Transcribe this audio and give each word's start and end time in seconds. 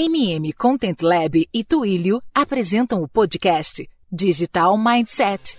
MM 0.00 0.52
Content 0.52 1.02
Lab 1.02 1.44
e 1.52 1.64
Twilio 1.64 2.22
apresentam 2.32 3.02
o 3.02 3.08
podcast 3.08 3.84
Digital 4.08 4.78
Mindset. 4.78 5.58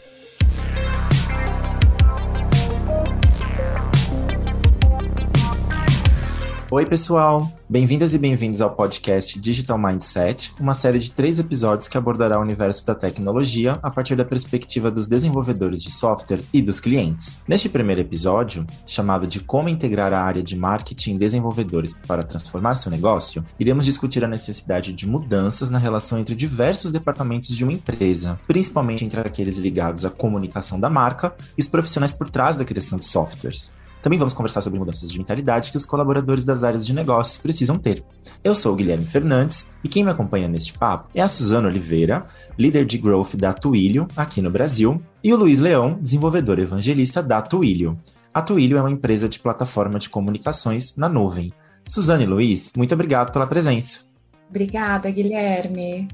Oi, 6.71 6.85
pessoal! 6.85 7.51
Bem-vindas 7.67 8.13
e 8.13 8.19
bem-vindos 8.19 8.61
ao 8.61 8.69
podcast 8.69 9.39
Digital 9.39 9.75
Mindset, 9.75 10.53
uma 10.59 10.75
série 10.75 10.99
de 10.99 11.09
três 11.09 11.39
episódios 11.39 11.87
que 11.87 11.97
abordará 11.97 12.37
o 12.37 12.43
universo 12.43 12.85
da 12.85 12.93
tecnologia 12.93 13.73
a 13.81 13.89
partir 13.89 14.15
da 14.15 14.23
perspectiva 14.23 14.91
dos 14.91 15.07
desenvolvedores 15.07 15.81
de 15.81 15.89
software 15.89 16.43
e 16.53 16.61
dos 16.61 16.79
clientes. 16.79 17.39
Neste 17.47 17.67
primeiro 17.69 18.01
episódio, 18.01 18.67
chamado 18.85 19.25
de 19.25 19.39
Como 19.39 19.67
integrar 19.67 20.13
a 20.13 20.21
área 20.21 20.43
de 20.43 20.55
marketing 20.55 21.15
e 21.15 21.17
desenvolvedores 21.17 21.93
para 22.05 22.21
transformar 22.21 22.75
seu 22.75 22.91
negócio, 22.91 23.43
iremos 23.59 23.83
discutir 23.83 24.23
a 24.23 24.27
necessidade 24.27 24.93
de 24.93 25.07
mudanças 25.07 25.71
na 25.71 25.79
relação 25.79 26.19
entre 26.19 26.35
diversos 26.35 26.91
departamentos 26.91 27.57
de 27.57 27.63
uma 27.63 27.73
empresa, 27.73 28.39
principalmente 28.45 29.03
entre 29.03 29.19
aqueles 29.19 29.57
ligados 29.57 30.05
à 30.05 30.11
comunicação 30.11 30.79
da 30.79 30.87
marca 30.89 31.33
e 31.57 31.61
os 31.61 31.67
profissionais 31.67 32.13
por 32.13 32.29
trás 32.29 32.55
da 32.55 32.63
criação 32.63 32.99
de 32.99 33.07
softwares. 33.07 33.71
Também 34.01 34.17
vamos 34.17 34.33
conversar 34.33 34.61
sobre 34.61 34.79
mudanças 34.79 35.11
de 35.11 35.17
mentalidade 35.17 35.71
que 35.71 35.77
os 35.77 35.85
colaboradores 35.85 36.45
das 36.45 36.63
áreas 36.63 36.85
de 36.85 36.93
negócios 36.93 37.37
precisam 37.37 37.77
ter. 37.77 38.03
Eu 38.43 38.55
sou 38.55 38.73
o 38.73 38.75
Guilherme 38.75 39.05
Fernandes 39.05 39.67
e 39.83 39.89
quem 39.89 40.03
me 40.03 40.11
acompanha 40.11 40.47
neste 40.47 40.73
papo 40.73 41.09
é 41.13 41.21
a 41.21 41.27
Suzana 41.27 41.67
Oliveira, 41.67 42.25
líder 42.57 42.85
de 42.85 42.97
growth 42.97 43.35
da 43.35 43.53
Twilio 43.53 44.07
aqui 44.15 44.41
no 44.41 44.49
Brasil, 44.49 45.01
e 45.23 45.33
o 45.33 45.37
Luiz 45.37 45.59
Leão, 45.59 45.99
desenvolvedor 46.01 46.59
evangelista 46.59 47.21
da 47.21 47.41
Twilio. 47.41 47.99
A 48.33 48.41
Twilio 48.41 48.77
é 48.77 48.81
uma 48.81 48.91
empresa 48.91 49.27
de 49.27 49.39
plataforma 49.39 49.99
de 49.99 50.09
comunicações 50.09 50.95
na 50.95 51.09
nuvem. 51.09 51.51
Suzana 51.87 52.23
e 52.23 52.25
Luiz, 52.25 52.71
muito 52.77 52.93
obrigado 52.93 53.33
pela 53.33 53.47
presença. 53.47 54.01
Obrigada, 54.49 55.11
Guilherme. 55.11 56.07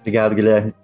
Obrigado, 0.00 0.34
Guilherme. 0.34 0.74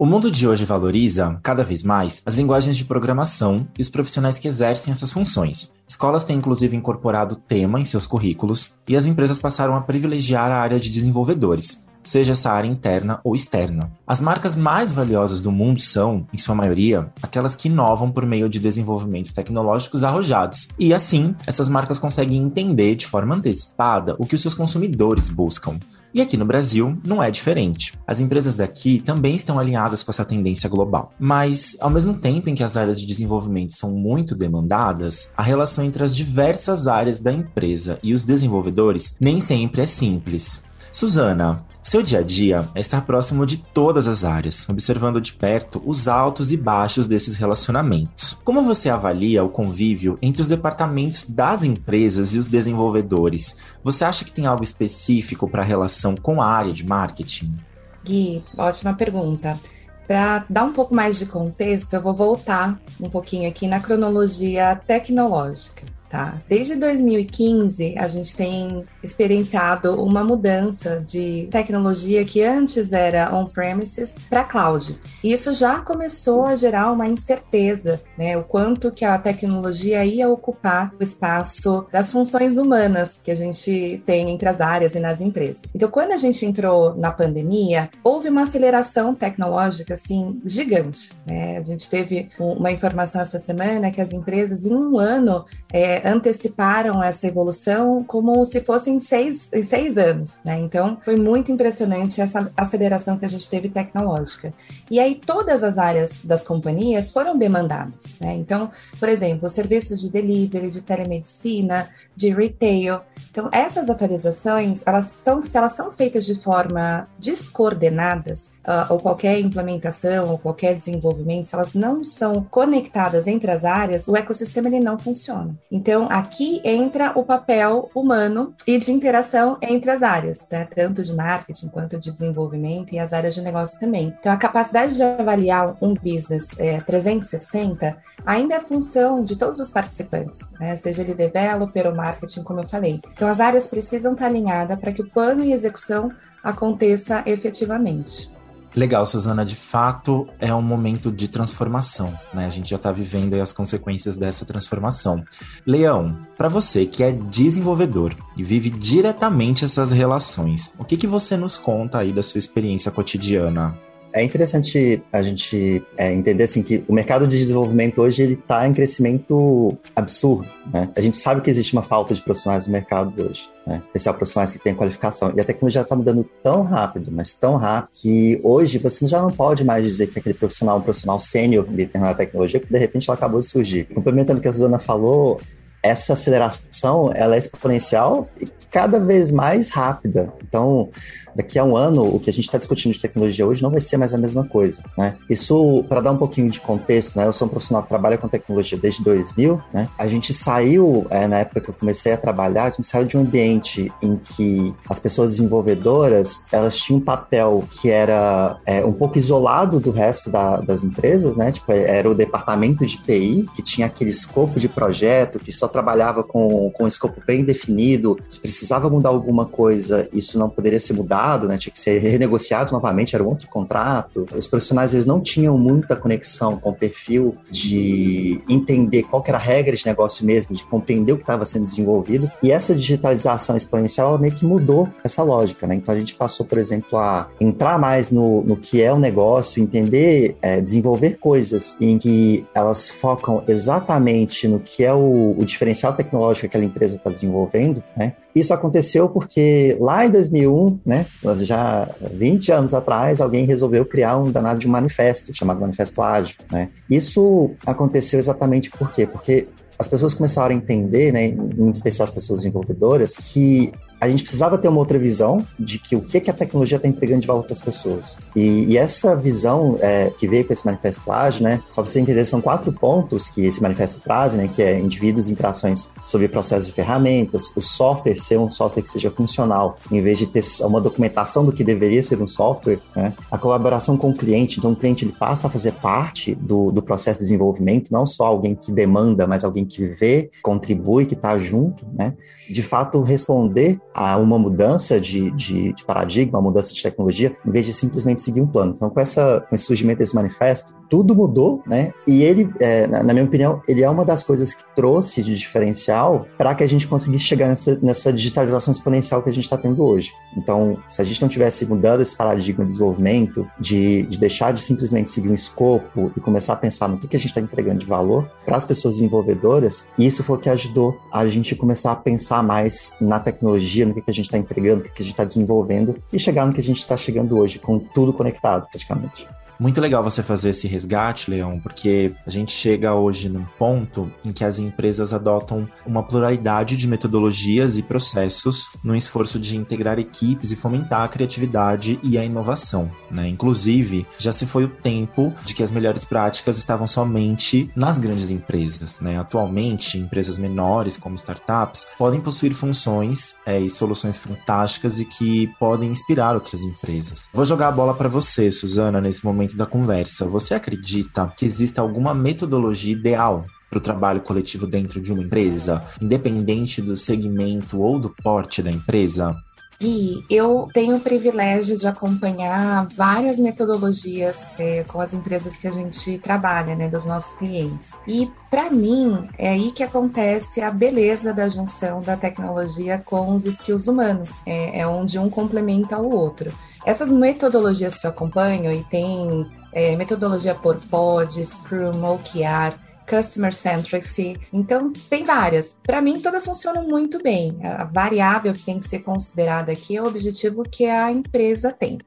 O 0.00 0.06
mundo 0.06 0.30
de 0.30 0.48
hoje 0.48 0.64
valoriza, 0.64 1.38
cada 1.42 1.62
vez 1.62 1.82
mais, 1.82 2.22
as 2.24 2.34
linguagens 2.34 2.74
de 2.74 2.86
programação 2.86 3.68
e 3.78 3.82
os 3.82 3.90
profissionais 3.90 4.38
que 4.38 4.48
exercem 4.48 4.90
essas 4.90 5.12
funções. 5.12 5.74
Escolas 5.86 6.24
têm 6.24 6.38
inclusive 6.38 6.74
incorporado 6.74 7.34
o 7.34 7.36
tema 7.38 7.78
em 7.78 7.84
seus 7.84 8.06
currículos 8.06 8.76
e 8.88 8.96
as 8.96 9.04
empresas 9.04 9.38
passaram 9.38 9.76
a 9.76 9.82
privilegiar 9.82 10.50
a 10.50 10.58
área 10.58 10.80
de 10.80 10.88
desenvolvedores, 10.88 11.86
seja 12.02 12.32
essa 12.32 12.50
área 12.50 12.66
interna 12.66 13.20
ou 13.22 13.34
externa. 13.34 13.92
As 14.06 14.22
marcas 14.22 14.56
mais 14.56 14.90
valiosas 14.90 15.42
do 15.42 15.52
mundo 15.52 15.82
são, 15.82 16.26
em 16.32 16.38
sua 16.38 16.54
maioria, 16.54 17.12
aquelas 17.22 17.54
que 17.54 17.68
inovam 17.68 18.10
por 18.10 18.24
meio 18.24 18.48
de 18.48 18.58
desenvolvimentos 18.58 19.32
tecnológicos 19.32 20.02
arrojados. 20.02 20.68
E 20.78 20.94
assim, 20.94 21.36
essas 21.46 21.68
marcas 21.68 21.98
conseguem 21.98 22.38
entender 22.38 22.94
de 22.94 23.06
forma 23.06 23.34
antecipada 23.34 24.16
o 24.18 24.24
que 24.24 24.34
os 24.34 24.40
seus 24.40 24.54
consumidores 24.54 25.28
buscam. 25.28 25.78
E 26.12 26.20
aqui 26.20 26.36
no 26.36 26.44
Brasil 26.44 26.98
não 27.06 27.22
é 27.22 27.30
diferente. 27.30 27.94
As 28.06 28.18
empresas 28.18 28.54
daqui 28.54 29.00
também 29.00 29.36
estão 29.36 29.58
alinhadas 29.58 30.02
com 30.02 30.10
essa 30.10 30.24
tendência 30.24 30.68
global. 30.68 31.12
Mas, 31.18 31.76
ao 31.80 31.88
mesmo 31.88 32.14
tempo 32.14 32.48
em 32.48 32.54
que 32.54 32.64
as 32.64 32.76
áreas 32.76 33.00
de 33.00 33.06
desenvolvimento 33.06 33.74
são 33.74 33.92
muito 33.92 34.34
demandadas, 34.34 35.32
a 35.36 35.42
relação 35.42 35.84
entre 35.84 36.02
as 36.02 36.16
diversas 36.16 36.88
áreas 36.88 37.20
da 37.20 37.32
empresa 37.32 37.98
e 38.02 38.12
os 38.12 38.24
desenvolvedores 38.24 39.14
nem 39.20 39.40
sempre 39.40 39.82
é 39.82 39.86
simples. 39.86 40.64
Suzana, 40.90 41.64
seu 41.82 42.02
dia 42.02 42.18
a 42.18 42.22
dia 42.22 42.68
é 42.74 42.80
estar 42.80 43.00
próximo 43.02 43.46
de 43.46 43.56
todas 43.56 44.06
as 44.06 44.24
áreas, 44.24 44.68
observando 44.68 45.20
de 45.20 45.32
perto 45.32 45.82
os 45.84 46.08
altos 46.08 46.52
e 46.52 46.56
baixos 46.56 47.06
desses 47.06 47.34
relacionamentos. 47.34 48.36
Como 48.44 48.62
você 48.62 48.90
avalia 48.90 49.42
o 49.42 49.48
convívio 49.48 50.18
entre 50.20 50.42
os 50.42 50.48
departamentos 50.48 51.24
das 51.24 51.64
empresas 51.64 52.34
e 52.34 52.38
os 52.38 52.48
desenvolvedores? 52.48 53.56
Você 53.82 54.04
acha 54.04 54.24
que 54.24 54.32
tem 54.32 54.46
algo 54.46 54.62
específico 54.62 55.48
para 55.48 55.62
a 55.62 55.64
relação 55.64 56.14
com 56.14 56.42
a 56.42 56.46
área 56.46 56.72
de 56.72 56.86
marketing? 56.86 57.56
Gui, 58.04 58.44
ótima 58.56 58.92
pergunta. 58.94 59.58
Para 60.06 60.44
dar 60.50 60.64
um 60.64 60.72
pouco 60.72 60.94
mais 60.94 61.18
de 61.18 61.26
contexto, 61.26 61.94
eu 61.94 62.02
vou 62.02 62.14
voltar 62.14 62.80
um 63.00 63.08
pouquinho 63.08 63.48
aqui 63.48 63.66
na 63.68 63.80
cronologia 63.80 64.74
tecnológica. 64.86 65.84
Tá? 66.10 66.42
Desde 66.48 66.74
2015, 66.74 67.94
a 67.96 68.08
gente 68.08 68.34
tem 68.34 68.84
experienciado 69.00 70.02
uma 70.02 70.24
mudança 70.24 71.00
de 71.06 71.46
tecnologia 71.52 72.24
que 72.24 72.42
antes 72.42 72.92
era 72.92 73.32
on-premises 73.32 74.16
para 74.28 74.42
cloud. 74.42 74.98
E 75.22 75.32
isso 75.32 75.54
já 75.54 75.78
começou 75.78 76.44
a 76.46 76.56
gerar 76.56 76.90
uma 76.90 77.06
incerteza, 77.06 78.02
né? 78.18 78.36
O 78.36 78.42
quanto 78.42 78.90
que 78.90 79.04
a 79.04 79.16
tecnologia 79.18 80.04
ia 80.04 80.28
ocupar 80.28 80.92
o 80.98 81.02
espaço 81.02 81.86
das 81.92 82.10
funções 82.10 82.58
humanas 82.58 83.20
que 83.22 83.30
a 83.30 83.36
gente 83.36 84.02
tem 84.04 84.30
entre 84.30 84.48
as 84.48 84.60
áreas 84.60 84.96
e 84.96 84.98
nas 84.98 85.20
empresas. 85.20 85.62
Então, 85.72 85.88
quando 85.88 86.10
a 86.10 86.16
gente 86.16 86.44
entrou 86.44 86.92
na 86.96 87.12
pandemia, 87.12 87.88
houve 88.02 88.28
uma 88.28 88.42
aceleração 88.42 89.14
tecnológica, 89.14 89.94
assim, 89.94 90.38
gigante, 90.44 91.12
né? 91.24 91.56
A 91.56 91.62
gente 91.62 91.88
teve 91.88 92.30
uma 92.36 92.72
informação 92.72 93.20
essa 93.20 93.38
semana 93.38 93.92
que 93.92 94.00
as 94.00 94.10
empresas, 94.10 94.66
em 94.66 94.74
um 94.74 94.98
ano, 94.98 95.44
é, 95.72 95.99
anteciparam 96.04 97.02
essa 97.02 97.26
evolução 97.26 98.04
como 98.04 98.44
se 98.44 98.60
fossem 98.60 98.98
seis, 98.98 99.50
seis 99.62 99.98
anos, 99.98 100.40
né? 100.44 100.58
Então, 100.58 100.98
foi 101.04 101.16
muito 101.16 101.50
impressionante 101.52 102.20
essa 102.20 102.50
aceleração 102.56 103.18
que 103.18 103.24
a 103.24 103.28
gente 103.28 103.48
teve 103.48 103.68
tecnológica. 103.68 104.52
E 104.90 104.98
aí, 104.98 105.14
todas 105.14 105.62
as 105.62 105.78
áreas 105.78 106.20
das 106.24 106.44
companhias 106.44 107.10
foram 107.10 107.36
demandadas, 107.36 108.14
né? 108.20 108.34
Então, 108.34 108.70
por 108.98 109.08
exemplo, 109.08 109.48
serviços 109.48 110.00
de 110.00 110.10
delivery, 110.10 110.68
de 110.68 110.82
telemedicina, 110.82 111.88
de 112.14 112.30
retail. 112.30 113.00
Então, 113.30 113.48
essas 113.52 113.88
atualizações, 113.88 114.82
elas 114.86 115.06
são, 115.06 115.44
se 115.44 115.56
elas 115.56 115.72
são 115.72 115.92
feitas 115.92 116.26
de 116.26 116.34
forma 116.34 117.08
descoordenadas, 117.18 118.52
uh, 118.66 118.92
ou 118.92 118.98
qualquer 119.00 119.40
implementação, 119.40 120.30
ou 120.30 120.38
qualquer 120.38 120.74
desenvolvimento, 120.74 121.46
se 121.46 121.54
elas 121.54 121.74
não 121.74 122.04
são 122.04 122.46
conectadas 122.50 123.26
entre 123.26 123.50
as 123.50 123.64
áreas, 123.64 124.06
o 124.08 124.16
ecossistema 124.16 124.68
ele 124.68 124.80
não 124.80 124.98
funciona. 124.98 125.58
Então, 125.70 125.89
aqui 126.10 126.60
entra 126.64 127.12
o 127.14 127.24
papel 127.24 127.90
humano 127.94 128.54
e 128.66 128.78
de 128.78 128.92
interação 128.92 129.58
entre 129.60 129.90
as 129.90 130.02
áreas, 130.02 130.44
né? 130.50 130.66
tanto 130.74 131.02
de 131.02 131.12
marketing 131.12 131.68
quanto 131.68 131.98
de 131.98 132.10
desenvolvimento 132.10 132.92
e 132.92 132.98
as 132.98 133.12
áreas 133.12 133.34
de 133.34 133.42
negócio 133.42 133.78
também. 133.78 134.14
Então, 134.20 134.32
a 134.32 134.36
capacidade 134.36 134.94
de 134.94 135.02
avaliar 135.02 135.76
um 135.80 135.94
business 135.94 136.48
é, 136.58 136.80
360 136.80 137.96
ainda 138.24 138.54
é 138.54 138.60
função 138.60 139.24
de 139.24 139.36
todos 139.36 139.58
os 139.58 139.70
participantes, 139.70 140.50
né? 140.58 140.76
seja 140.76 141.02
ele 141.02 141.14
developer 141.14 141.86
ou 141.86 141.94
marketing, 141.94 142.42
como 142.42 142.60
eu 142.60 142.68
falei. 142.68 143.00
Então, 143.12 143.28
as 143.28 143.40
áreas 143.40 143.66
precisam 143.66 144.12
estar 144.12 144.26
alinhadas 144.26 144.78
para 144.78 144.92
que 144.92 145.02
o 145.02 145.10
plano 145.10 145.44
e 145.44 145.52
execução 145.52 146.10
aconteça 146.42 147.22
efetivamente. 147.26 148.30
Legal, 148.74 149.04
Suzana. 149.04 149.44
De 149.44 149.56
fato, 149.56 150.28
é 150.38 150.54
um 150.54 150.62
momento 150.62 151.10
de 151.10 151.28
transformação, 151.28 152.16
né? 152.32 152.46
A 152.46 152.50
gente 152.50 152.70
já 152.70 152.76
está 152.76 152.92
vivendo 152.92 153.34
as 153.34 153.52
consequências 153.52 154.16
dessa 154.16 154.44
transformação. 154.44 155.24
Leão, 155.66 156.16
para 156.36 156.48
você 156.48 156.86
que 156.86 157.02
é 157.02 157.10
desenvolvedor 157.10 158.14
e 158.36 158.42
vive 158.42 158.70
diretamente 158.70 159.64
essas 159.64 159.90
relações, 159.90 160.72
o 160.78 160.84
que, 160.84 160.96
que 160.96 161.06
você 161.06 161.36
nos 161.36 161.56
conta 161.56 161.98
aí 161.98 162.12
da 162.12 162.22
sua 162.22 162.38
experiência 162.38 162.90
cotidiana? 162.90 163.76
É 164.12 164.22
interessante 164.22 165.02
a 165.12 165.22
gente 165.22 165.82
é, 165.96 166.12
entender 166.12 166.44
assim 166.44 166.62
que 166.62 166.84
o 166.88 166.92
mercado 166.92 167.26
de 167.26 167.38
desenvolvimento 167.38 168.00
hoje 168.00 168.22
ele 168.22 168.34
está 168.34 168.66
em 168.66 168.72
crescimento 168.72 169.76
absurdo. 169.94 170.48
Né? 170.72 170.88
A 170.96 171.00
gente 171.00 171.16
sabe 171.16 171.40
que 171.40 171.50
existe 171.50 171.72
uma 171.72 171.82
falta 171.82 172.14
de 172.14 172.22
profissionais 172.22 172.66
no 172.66 172.72
mercado 172.72 173.22
hoje, 173.22 173.48
né? 173.66 173.80
especial 173.86 174.14
profissionais 174.14 174.52
que 174.52 174.58
têm 174.58 174.74
qualificação. 174.74 175.32
E 175.36 175.40
a 175.40 175.44
tecnologia 175.44 175.82
está 175.82 175.94
mudando 175.94 176.24
tão 176.42 176.62
rápido, 176.62 177.10
mas 177.12 177.32
tão 177.34 177.56
rápido, 177.56 177.90
que 177.92 178.40
hoje 178.42 178.78
você 178.78 179.06
já 179.06 179.22
não 179.22 179.30
pode 179.30 179.64
mais 179.64 179.84
dizer 179.84 180.08
que 180.08 180.18
aquele 180.18 180.34
profissional 180.34 180.76
é 180.76 180.80
um 180.80 180.82
profissional 180.82 181.20
sênior 181.20 181.66
de 181.66 181.74
determinada 181.74 182.18
tecnologia, 182.18 182.58
porque 182.58 182.72
de 182.72 182.80
repente 182.80 183.08
ela 183.08 183.16
acabou 183.16 183.40
de 183.40 183.46
surgir. 183.46 183.84
Complementando 183.94 184.38
o 184.38 184.42
que 184.42 184.48
a 184.48 184.52
Suzana 184.52 184.78
falou, 184.78 185.40
essa 185.82 186.12
aceleração 186.12 187.10
ela 187.14 187.36
é 187.36 187.38
exponencial 187.38 188.28
e 188.40 188.46
cada 188.70 188.98
vez 188.98 189.30
mais 189.30 189.68
rápida. 189.68 190.32
Então, 190.42 190.88
daqui 191.34 191.58
a 191.58 191.64
um 191.64 191.76
ano, 191.76 192.14
o 192.14 192.18
que 192.18 192.30
a 192.30 192.32
gente 192.32 192.44
está 192.44 192.58
discutindo 192.58 192.92
de 192.92 193.00
tecnologia 193.00 193.46
hoje 193.46 193.62
não 193.62 193.70
vai 193.70 193.80
ser 193.80 193.96
mais 193.96 194.14
a 194.14 194.18
mesma 194.18 194.44
coisa, 194.44 194.82
né? 194.96 195.16
Isso, 195.28 195.84
para 195.88 196.00
dar 196.00 196.12
um 196.12 196.16
pouquinho 196.16 196.50
de 196.50 196.60
contexto, 196.60 197.16
né? 197.16 197.26
Eu 197.26 197.32
sou 197.32 197.46
um 197.46 197.50
profissional 197.50 197.82
que 197.82 197.88
trabalha 197.88 198.18
com 198.18 198.28
tecnologia 198.28 198.78
desde 198.78 199.02
2000, 199.02 199.60
né? 199.72 199.88
A 199.98 200.06
gente 200.06 200.32
saiu, 200.32 201.06
é, 201.10 201.26
na 201.26 201.38
época 201.38 201.60
que 201.60 201.70
eu 201.70 201.74
comecei 201.74 202.12
a 202.12 202.16
trabalhar, 202.16 202.64
a 202.64 202.70
gente 202.70 202.86
saiu 202.86 203.04
de 203.04 203.16
um 203.16 203.20
ambiente 203.20 203.92
em 204.02 204.16
que 204.16 204.74
as 204.88 204.98
pessoas 204.98 205.30
desenvolvedoras, 205.30 206.40
elas 206.52 206.78
tinham 206.78 207.00
um 207.00 207.04
papel 207.04 207.64
que 207.70 207.90
era 207.90 208.56
é, 208.66 208.84
um 208.84 208.92
pouco 208.92 209.18
isolado 209.18 209.80
do 209.80 209.90
resto 209.90 210.30
da, 210.30 210.56
das 210.56 210.84
empresas, 210.84 211.36
né? 211.36 211.52
Tipo, 211.52 211.72
era 211.72 212.10
o 212.10 212.14
departamento 212.14 212.84
de 212.84 212.98
TI, 212.98 213.48
que 213.54 213.62
tinha 213.62 213.86
aquele 213.86 214.10
escopo 214.10 214.58
de 214.58 214.68
projeto, 214.68 215.38
que 215.38 215.52
só 215.52 215.68
trabalhava 215.68 216.22
com, 216.22 216.70
com 216.70 216.84
um 216.84 216.88
escopo 216.88 217.20
bem 217.26 217.44
definido, 217.44 218.18
se 218.28 218.38
precisava 218.38 218.59
mudar 218.90 219.08
alguma 219.08 219.46
coisa, 219.46 220.08
isso 220.12 220.38
não 220.38 220.48
poderia 220.48 220.80
ser 220.80 220.92
mudado, 220.92 221.46
né? 221.46 221.56
Tinha 221.56 221.72
que 221.72 221.78
ser 221.78 221.98
renegociado 221.98 222.72
novamente, 222.72 223.14
era 223.14 223.24
um 223.24 223.28
outro 223.28 223.48
contrato. 223.48 224.26
Os 224.34 224.46
profissionais 224.46 224.92
eles 224.92 225.06
não 225.06 225.20
tinham 225.20 225.56
muita 225.58 225.96
conexão 225.96 226.58
com 226.58 226.70
o 226.70 226.74
perfil 226.74 227.34
de 227.50 228.40
entender 228.48 229.04
qual 229.04 229.22
era 229.26 229.38
a 229.38 229.40
regra 229.40 229.76
de 229.76 229.86
negócio 229.86 230.24
mesmo, 230.24 230.54
de 230.54 230.64
compreender 230.64 231.12
o 231.12 231.16
que 231.16 231.22
estava 231.22 231.44
sendo 231.44 231.64
desenvolvido. 231.64 232.30
E 232.42 232.50
essa 232.50 232.74
digitalização 232.74 233.56
exponencial 233.56 234.18
meio 234.18 234.34
que 234.34 234.44
mudou 234.44 234.88
essa 235.04 235.22
lógica, 235.22 235.66
né? 235.66 235.74
Então 235.74 235.94
a 235.94 235.98
gente 235.98 236.14
passou, 236.14 236.44
por 236.44 236.58
exemplo, 236.58 236.98
a 236.98 237.28
entrar 237.40 237.78
mais 237.78 238.10
no, 238.10 238.42
no 238.42 238.56
que 238.56 238.82
é 238.82 238.92
o 238.92 238.98
negócio, 238.98 239.62
entender, 239.62 240.36
é, 240.42 240.60
desenvolver 240.60 241.18
coisas 241.18 241.76
em 241.80 241.98
que 241.98 242.46
elas 242.54 242.88
focam 242.88 243.42
exatamente 243.46 244.48
no 244.48 244.60
que 244.60 244.84
é 244.84 244.92
o, 244.92 245.36
o 245.38 245.44
diferencial 245.44 245.92
tecnológico 245.92 246.40
que 246.40 246.46
aquela 246.46 246.64
empresa 246.64 246.96
está 246.96 247.10
desenvolvendo, 247.10 247.82
né? 247.96 248.14
Isso 248.34 248.49
aconteceu 248.52 249.08
porque 249.08 249.76
lá 249.80 250.06
em 250.06 250.10
2001, 250.10 250.80
né, 250.84 251.06
já 251.40 251.88
20 252.12 252.52
anos 252.52 252.74
atrás, 252.74 253.20
alguém 253.20 253.44
resolveu 253.44 253.84
criar 253.84 254.18
um 254.18 254.30
danado 254.30 254.60
de 254.60 254.66
um 254.66 254.70
manifesto, 254.70 255.34
chamado 255.34 255.60
Manifesto 255.60 256.00
Ágil, 256.02 256.36
né? 256.50 256.68
Isso 256.88 257.50
aconteceu 257.66 258.18
exatamente 258.18 258.70
por 258.70 258.90
quê? 258.90 259.06
Porque 259.06 259.48
as 259.78 259.88
pessoas 259.88 260.14
começaram 260.14 260.54
a 260.54 260.58
entender, 260.58 261.12
né, 261.12 261.26
em 261.26 261.70
especial 261.70 262.04
as 262.04 262.10
pessoas 262.10 262.40
desenvolvedoras, 262.40 263.16
que 263.16 263.72
a 264.00 264.08
gente 264.08 264.22
precisava 264.22 264.56
ter 264.56 264.68
uma 264.68 264.78
outra 264.78 264.98
visão 264.98 265.46
de 265.58 265.78
que 265.78 265.94
o 265.94 266.00
que, 266.00 266.20
que 266.20 266.30
a 266.30 266.34
tecnologia 266.34 266.76
está 266.76 266.88
entregando 266.88 267.20
de 267.20 267.26
valor 267.26 267.42
para 267.42 267.52
as 267.52 267.60
pessoas. 267.60 268.18
E, 268.34 268.64
e, 268.64 268.78
essa 268.78 269.14
visão 269.14 269.78
é, 269.80 270.10
que 270.18 270.26
veio 270.26 270.44
com 270.44 270.52
esse 270.52 270.64
manifesto 270.64 271.12
ágil, 271.12 271.42
né, 271.42 271.62
só 271.70 271.82
para 271.82 271.90
você 271.90 272.00
entender, 272.00 272.24
são 272.24 272.40
quatro 272.40 272.72
pontos 272.72 273.28
que 273.28 273.44
esse 273.44 273.62
manifesto 273.62 274.00
traz, 274.00 274.32
né, 274.32 274.48
que 274.48 274.62
é 274.62 274.78
indivíduos 274.78 275.28
e 275.28 275.32
interações 275.32 275.90
sobre 276.06 276.28
processos 276.28 276.68
e 276.68 276.72
ferramentas, 276.72 277.52
o 277.54 277.60
software 277.60 278.16
ser 278.16 278.38
um 278.38 278.50
software 278.50 278.82
que 278.82 278.88
seja 278.88 279.10
funcional, 279.10 279.76
em 279.90 280.00
vez 280.00 280.16
de 280.16 280.26
ter 280.26 280.42
uma 280.62 280.80
documentação 280.80 281.44
do 281.44 281.52
que 281.52 281.62
deveria 281.62 282.02
ser 282.02 282.20
um 282.22 282.26
software, 282.26 282.78
né, 282.96 283.12
a 283.30 283.36
colaboração 283.36 283.98
com 283.98 284.10
o 284.10 284.14
cliente, 284.14 284.58
então 284.58 284.72
o 284.72 284.76
cliente 284.76 285.04
ele 285.04 285.12
passa 285.12 285.46
a 285.46 285.50
fazer 285.50 285.72
parte 285.72 286.34
do, 286.34 286.72
do 286.72 286.82
processo 286.82 287.18
de 287.18 287.24
desenvolvimento, 287.24 287.92
não 287.92 288.06
só 288.06 288.24
alguém 288.24 288.54
que 288.54 288.72
demanda, 288.72 289.26
mas 289.26 289.44
alguém 289.44 289.66
que 289.66 289.84
vê, 289.84 290.30
contribui, 290.42 291.04
que 291.04 291.14
está 291.14 291.36
junto, 291.36 291.84
né, 291.92 292.14
de 292.48 292.62
fato 292.62 293.02
responder 293.02 293.78
a 293.94 294.16
uma 294.16 294.38
mudança 294.38 295.00
de, 295.00 295.30
de, 295.32 295.72
de, 295.72 295.84
paradigma, 295.84 296.38
uma 296.38 296.48
mudança 296.48 296.72
de 296.72 296.82
tecnologia, 296.82 297.34
em 297.44 297.50
vez 297.50 297.66
de 297.66 297.72
simplesmente 297.72 298.20
seguir 298.20 298.40
um 298.40 298.46
plano. 298.46 298.72
Então, 298.76 298.88
com, 298.88 299.00
essa, 299.00 299.44
com 299.48 299.54
esse 299.54 299.64
surgimento 299.64 299.98
desse 299.98 300.14
manifesto, 300.14 300.74
tudo 300.88 301.14
mudou, 301.14 301.62
né? 301.66 301.92
E 302.06 302.22
ele, 302.22 302.50
é, 302.60 302.86
na, 302.86 303.12
minha 303.12 303.24
opinião, 303.24 303.62
ele 303.68 303.82
é 303.82 303.88
uma 303.88 304.04
das 304.04 304.24
coisas 304.24 304.54
que 304.54 304.64
trouxe 304.74 305.22
de 305.22 305.36
diferencial 305.36 306.26
para 306.36 306.54
que 306.54 306.64
a 306.64 306.66
gente 306.66 306.86
conseguisse 306.86 307.24
chegar 307.24 307.48
nessa, 307.48 307.78
nessa 307.80 308.12
digitalização 308.12 308.72
exponencial 308.72 309.22
que 309.22 309.30
a 309.30 309.32
gente 309.32 309.44
está 309.44 309.56
tendo 309.56 309.84
hoje. 309.84 310.12
Então, 310.36 310.78
se 310.88 311.00
a 311.00 311.04
gente 311.04 311.22
não 311.22 311.28
tivesse 311.28 311.64
mudado 311.64 312.02
esse 312.02 312.16
paradigma 312.16 312.64
de 312.64 312.72
desenvolvimento, 312.72 313.46
de, 313.58 314.02
de 314.02 314.18
deixar 314.18 314.52
de 314.52 314.60
simplesmente 314.60 315.10
seguir 315.10 315.28
um 315.28 315.34
escopo 315.34 316.12
e 316.16 316.20
começar 316.20 316.54
a 316.54 316.56
pensar 316.56 316.88
no 316.88 316.98
que, 316.98 317.06
que 317.06 317.16
a 317.16 317.20
gente 317.20 317.30
está 317.30 317.40
entregando 317.40 317.78
de 317.78 317.86
valor 317.86 318.28
para 318.44 318.56
as 318.56 318.64
pessoas 318.64 318.96
desenvolvedoras, 318.96 319.86
isso 319.96 320.24
foi 320.24 320.36
o 320.36 320.40
que 320.40 320.48
ajudou 320.48 320.98
a 321.12 321.26
gente 321.28 321.54
começar 321.54 321.92
a 321.92 321.96
pensar 321.96 322.42
mais 322.42 322.94
na 323.00 323.20
tecnologia 323.20 323.79
no 323.86 323.94
que, 323.94 324.02
que 324.02 324.10
a 324.10 324.14
gente 324.14 324.26
está 324.26 324.38
entregando, 324.38 324.80
o 324.80 324.84
que, 324.84 324.90
que 324.90 325.02
a 325.02 325.04
gente 325.04 325.12
está 325.12 325.24
desenvolvendo 325.24 325.96
e 326.12 326.18
chegar 326.18 326.46
no 326.46 326.52
que 326.52 326.60
a 326.60 326.64
gente 326.64 326.78
está 326.78 326.96
chegando 326.96 327.38
hoje, 327.38 327.58
com 327.58 327.78
tudo 327.78 328.12
conectado 328.12 328.66
praticamente. 328.70 329.26
Muito 329.60 329.78
legal 329.78 330.02
você 330.02 330.22
fazer 330.22 330.50
esse 330.50 330.66
resgate, 330.66 331.30
Leão, 331.30 331.60
porque 331.60 332.14
a 332.26 332.30
gente 332.30 332.50
chega 332.50 332.94
hoje 332.94 333.28
num 333.28 333.44
ponto 333.58 334.10
em 334.24 334.32
que 334.32 334.42
as 334.42 334.58
empresas 334.58 335.12
adotam 335.12 335.68
uma 335.84 336.02
pluralidade 336.02 336.78
de 336.78 336.88
metodologias 336.88 337.76
e 337.76 337.82
processos 337.82 338.70
no 338.82 338.96
esforço 338.96 339.38
de 339.38 339.58
integrar 339.58 339.98
equipes 339.98 340.50
e 340.50 340.56
fomentar 340.56 341.02
a 341.02 341.08
criatividade 341.08 342.00
e 342.02 342.16
a 342.16 342.24
inovação. 342.24 342.90
Né? 343.10 343.28
Inclusive, 343.28 344.06
já 344.16 344.32
se 344.32 344.46
foi 344.46 344.64
o 344.64 344.68
tempo 344.68 345.34
de 345.44 345.52
que 345.52 345.62
as 345.62 345.70
melhores 345.70 346.06
práticas 346.06 346.56
estavam 346.56 346.86
somente 346.86 347.70
nas 347.76 347.98
grandes 347.98 348.30
empresas. 348.30 348.98
Né? 348.98 349.18
Atualmente, 349.18 349.98
empresas 349.98 350.38
menores, 350.38 350.96
como 350.96 351.16
startups, 351.16 351.86
podem 351.98 352.18
possuir 352.18 352.54
funções 352.54 353.34
é, 353.44 353.60
e 353.60 353.68
soluções 353.68 354.16
fantásticas 354.16 355.00
e 355.00 355.04
que 355.04 355.48
podem 355.58 355.90
inspirar 355.90 356.34
outras 356.34 356.62
empresas. 356.62 357.28
Vou 357.34 357.44
jogar 357.44 357.68
a 357.68 357.72
bola 357.72 357.92
para 357.92 358.08
você, 358.08 358.50
Suzana, 358.50 359.02
nesse 359.02 359.22
momento 359.22 359.49
momento 359.50 359.56
da 359.56 359.66
conversa, 359.66 360.26
você 360.26 360.54
acredita 360.54 361.32
que 361.36 361.44
exista 361.44 361.80
alguma 361.80 362.14
metodologia 362.14 362.92
ideal 362.92 363.44
para 363.68 363.78
o 363.78 363.82
trabalho 363.82 364.20
coletivo 364.20 364.66
dentro 364.66 365.00
de 365.00 365.12
uma 365.12 365.22
empresa, 365.22 365.84
independente 366.00 366.82
do 366.82 366.96
segmento 366.96 367.80
ou 367.80 367.98
do 367.98 368.10
porte 368.10 368.62
da 368.62 368.70
empresa? 368.70 369.36
E 369.82 370.22
eu 370.28 370.68
tenho 370.74 370.96
o 370.96 371.00
privilégio 371.00 371.78
de 371.78 371.86
acompanhar 371.86 372.86
várias 372.94 373.38
metodologias 373.38 374.52
é, 374.58 374.84
com 374.84 375.00
as 375.00 375.14
empresas 375.14 375.56
que 375.56 375.66
a 375.66 375.70
gente 375.70 376.18
trabalha, 376.18 376.76
né, 376.76 376.86
dos 376.86 377.06
nossos 377.06 377.38
clientes. 377.38 377.92
E 378.06 378.30
para 378.50 378.68
mim 378.70 379.26
é 379.38 379.48
aí 379.48 379.72
que 379.72 379.82
acontece 379.82 380.60
a 380.60 380.70
beleza 380.70 381.32
da 381.32 381.48
junção 381.48 382.02
da 382.02 382.14
tecnologia 382.14 383.02
com 383.02 383.34
os 383.34 383.46
skills 383.46 383.86
humanos. 383.86 384.42
É, 384.44 384.80
é 384.80 384.86
onde 384.86 385.18
um 385.18 385.30
complementa 385.30 385.96
o 385.96 386.10
outro. 386.10 386.52
Essas 386.84 387.10
metodologias 387.10 387.98
que 387.98 388.06
eu 388.06 388.10
acompanho, 388.10 388.72
e 388.72 388.82
tem 388.84 389.48
é, 389.72 389.96
metodologia 389.96 390.54
por 390.54 390.76
pod, 390.76 391.44
Scrum, 391.44 392.04
OKR, 392.04 392.78
Customer 393.08 393.52
Centricity. 393.52 394.40
Então, 394.52 394.92
tem 395.10 395.24
várias. 395.24 395.78
Para 395.82 396.00
mim, 396.00 396.20
todas 396.20 396.44
funcionam 396.44 396.86
muito 396.86 397.20
bem. 397.20 397.58
A 397.62 397.84
variável 397.84 398.52
que 398.52 398.62
tem 398.62 398.78
que 398.78 398.88
ser 398.88 399.00
considerada 399.00 399.72
aqui 399.72 399.96
é 399.96 400.02
o 400.02 400.06
objetivo 400.06 400.62
que 400.62 400.86
a 400.86 401.10
empresa 401.10 401.72
tem. 401.72 401.98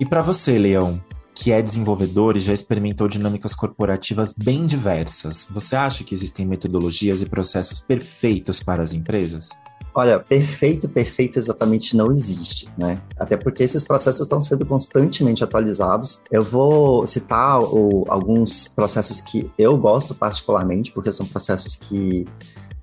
E 0.00 0.06
para 0.06 0.22
você, 0.22 0.58
Leão, 0.58 1.00
que 1.34 1.52
é 1.52 1.60
desenvolvedor 1.60 2.36
e 2.36 2.40
já 2.40 2.54
experimentou 2.54 3.06
dinâmicas 3.06 3.54
corporativas 3.54 4.32
bem 4.32 4.66
diversas, 4.66 5.46
você 5.50 5.76
acha 5.76 6.02
que 6.02 6.14
existem 6.14 6.46
metodologias 6.46 7.20
e 7.20 7.26
processos 7.26 7.78
perfeitos 7.78 8.62
para 8.62 8.82
as 8.82 8.94
empresas? 8.94 9.50
Olha, 9.98 10.20
perfeito, 10.20 10.86
perfeito 10.90 11.38
exatamente 11.38 11.96
não 11.96 12.12
existe, 12.12 12.68
né? 12.76 13.00
Até 13.18 13.34
porque 13.34 13.62
esses 13.62 13.82
processos 13.82 14.20
estão 14.20 14.42
sendo 14.42 14.66
constantemente 14.66 15.42
atualizados. 15.42 16.20
Eu 16.30 16.42
vou 16.42 17.06
citar 17.06 17.62
o, 17.62 18.04
alguns 18.06 18.68
processos 18.68 19.22
que 19.22 19.50
eu 19.56 19.74
gosto 19.78 20.14
particularmente, 20.14 20.92
porque 20.92 21.10
são 21.10 21.24
processos 21.24 21.76
que 21.76 22.26